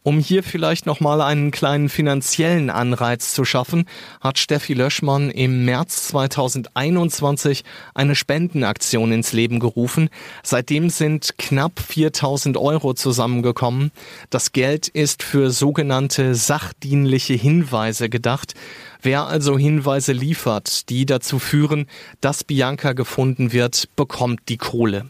Um 0.04 0.20
hier 0.20 0.44
vielleicht 0.44 0.86
nochmal 0.86 1.22
einen 1.22 1.52
kleinen 1.52 1.90
finanziellen 1.90 2.70
Anreiz 2.70 3.34
zu 3.34 3.46
schaffen, 3.46 3.86
hat 4.22 4.40
Steffi 4.40 4.74
Löschmann 4.74 5.30
im 5.32 5.66
März 5.66 6.08
2021 6.08 7.64
eine 7.94 8.16
Spendenaktion 8.16 9.12
ins 9.12 9.34
Leben 9.34 9.60
gerufen. 9.60 10.10
Seitdem 10.44 10.90
sind 10.90 11.38
knapp 11.38 11.80
4000 11.80 12.58
Euro 12.58 12.94
zusammengekommen. 12.94 13.92
Das 14.30 14.52
Geld 14.52 14.88
ist 14.88 15.24
für 15.24 15.52
sogenannte 15.52 16.36
sachdienliche 16.36 17.34
Hinweise 17.34 18.10
gedacht. 18.10 18.54
Wer 19.02 19.28
also 19.28 19.58
Hinweise 19.58 20.14
liefert, 20.14 20.90
die 20.90 21.06
dazu 21.06 21.40
führen, 21.40 21.88
dass 22.22 22.44
Bianca 22.44 22.94
gefunden 22.94 23.52
wird, 23.52 23.90
bekommt 23.96 24.42
die 24.50 24.58
Kohle. 24.58 25.06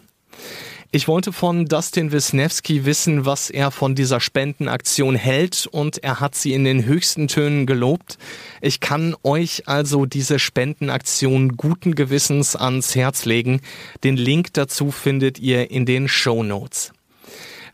Ich 0.96 1.10
wollte 1.10 1.34
von 1.34 1.66
Dustin 1.66 2.14
Wisniewski 2.14 2.86
wissen, 2.86 3.26
was 3.26 3.50
er 3.50 3.72
von 3.72 3.96
dieser 3.96 4.22
Spendenaktion 4.22 5.16
hält 5.16 5.68
und 5.70 6.02
er 6.02 6.22
hat 6.22 6.36
sie 6.36 6.54
in 6.54 6.64
den 6.64 6.86
höchsten 6.86 7.28
Tönen 7.28 7.66
gelobt. 7.66 8.18
Ich 8.62 8.80
kann 8.80 9.14
euch 9.22 9.68
also 9.68 10.06
diese 10.06 10.40
Spendenaktion 10.40 11.58
guten 11.58 11.96
Gewissens 11.96 12.56
ans 12.56 12.96
Herz 12.96 13.26
legen. 13.26 13.60
Den 14.06 14.16
Link 14.16 14.54
dazu 14.54 14.90
findet 14.90 15.38
ihr 15.38 15.70
in 15.70 15.86
den 15.86 16.08
Show 16.08 16.44
Notes. 16.44 16.94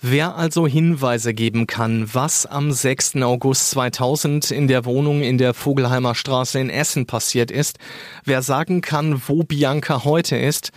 Wer 0.02 0.36
also 0.36 0.66
Hinweise 0.66 1.36
geben 1.36 1.68
kann, 1.68 2.10
was 2.12 2.48
am 2.48 2.72
6. 2.72 3.18
August 3.18 3.70
2000 3.70 4.50
in 4.50 4.68
der 4.68 4.84
Wohnung 4.86 5.22
in 5.22 5.38
der 5.38 5.54
Vogelheimer 5.54 6.16
Straße 6.16 6.58
in 6.58 6.72
Essen 6.72 7.06
passiert 7.06 7.52
ist, 7.52 7.78
wer 8.26 8.42
sagen 8.42 8.82
kann, 8.82 9.22
wo 9.28 9.44
Bianca 9.44 10.06
heute 10.06 10.38
ist, 10.38 10.72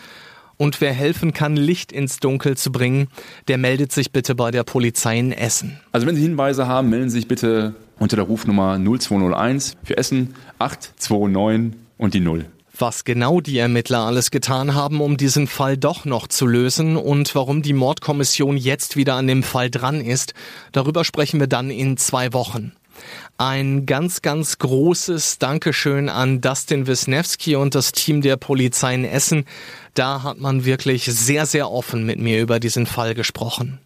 und 0.57 0.81
wer 0.81 0.93
helfen 0.93 1.33
kann, 1.33 1.57
Licht 1.57 1.93
ins 1.93 2.21
Dunkel 2.21 2.57
zu 2.57 2.73
bringen, 2.73 3.09
der 3.49 3.59
meldet 3.59 3.93
sich 3.93 4.13
bitte 4.13 4.35
bei 4.35 4.51
der 4.51 4.65
Polizei 4.65 5.19
in 5.19 5.33
Essen. 5.33 5.79
Also 5.93 6.07
wenn 6.07 6.17
Sie 6.17 6.23
Hinweise 6.23 6.67
haben, 6.67 6.91
melden 6.91 7.11
Sie 7.11 7.19
sich 7.19 7.29
bitte 7.29 7.75
unter 7.99 8.17
der 8.17 8.25
Rufnummer 8.25 8.79
0201 8.79 9.77
für 9.83 9.97
Essen 9.97 10.35
829 10.59 11.79
und 11.99 12.15
die 12.15 12.21
0 12.21 12.47
was 12.77 13.05
genau 13.05 13.41
die 13.41 13.59
Ermittler 13.59 14.01
alles 14.01 14.31
getan 14.31 14.75
haben, 14.75 15.01
um 15.01 15.17
diesen 15.17 15.47
Fall 15.47 15.77
doch 15.77 16.05
noch 16.05 16.27
zu 16.27 16.47
lösen 16.47 16.97
und 16.97 17.35
warum 17.35 17.63
die 17.63 17.73
Mordkommission 17.73 18.57
jetzt 18.57 18.97
wieder 18.97 19.15
an 19.15 19.27
dem 19.27 19.43
Fall 19.43 19.71
dran 19.71 20.01
ist, 20.01 20.35
darüber 20.73 21.05
sprechen 21.05 21.39
wir 21.39 21.47
dann 21.47 21.71
in 21.71 21.97
zwei 21.97 22.33
Wochen. 22.33 22.73
Ein 23.37 23.87
ganz, 23.87 24.23
ganz 24.23 24.59
großes 24.59 25.39
Dankeschön 25.39 26.09
an 26.09 26.41
Dustin 26.41 26.87
Wisniewski 26.87 27.57
und 27.57 27.75
das 27.75 27.93
Team 27.93 28.23
der 28.23 28.37
Polizei 28.37 28.95
in 28.95 29.05
Essen. 29.05 29.45
Da 29.95 30.25
hat 30.25 30.39
man 30.39 30.65
wirklich 30.65 31.05
sehr, 31.05 31.47
sehr 31.47 31.71
offen 31.71 32.05
mit 32.05 32.19
mir 32.19 32.41
über 32.41 32.59
diesen 32.59 32.87
Fall 32.87 33.15
gesprochen. 33.15 33.79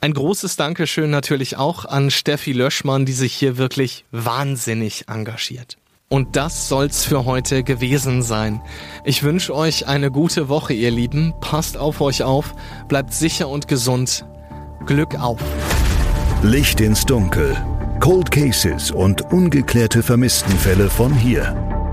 Ein 0.00 0.14
großes 0.14 0.56
Dankeschön 0.56 1.10
natürlich 1.10 1.56
auch 1.56 1.84
an 1.84 2.10
Steffi 2.10 2.52
Löschmann, 2.52 3.06
die 3.06 3.12
sich 3.12 3.34
hier 3.34 3.56
wirklich 3.56 4.04
wahnsinnig 4.10 5.08
engagiert. 5.08 5.76
Und 6.08 6.36
das 6.36 6.68
soll's 6.68 7.04
für 7.04 7.24
heute 7.24 7.62
gewesen 7.62 8.22
sein. 8.22 8.60
Ich 9.04 9.22
wünsche 9.22 9.54
euch 9.54 9.86
eine 9.86 10.10
gute 10.10 10.48
Woche, 10.48 10.74
ihr 10.74 10.90
Lieben. 10.90 11.32
Passt 11.40 11.76
auf 11.76 12.00
euch 12.00 12.22
auf, 12.22 12.54
bleibt 12.86 13.14
sicher 13.14 13.48
und 13.48 13.66
gesund. 13.66 14.26
Glück 14.86 15.18
auf. 15.18 15.40
Licht 16.42 16.80
ins 16.80 17.06
Dunkel. 17.06 17.56
Cold 18.00 18.30
Cases 18.30 18.90
und 18.90 19.22
ungeklärte 19.32 20.02
Vermisstenfälle 20.02 20.90
von 20.90 21.14
hier. 21.14 21.71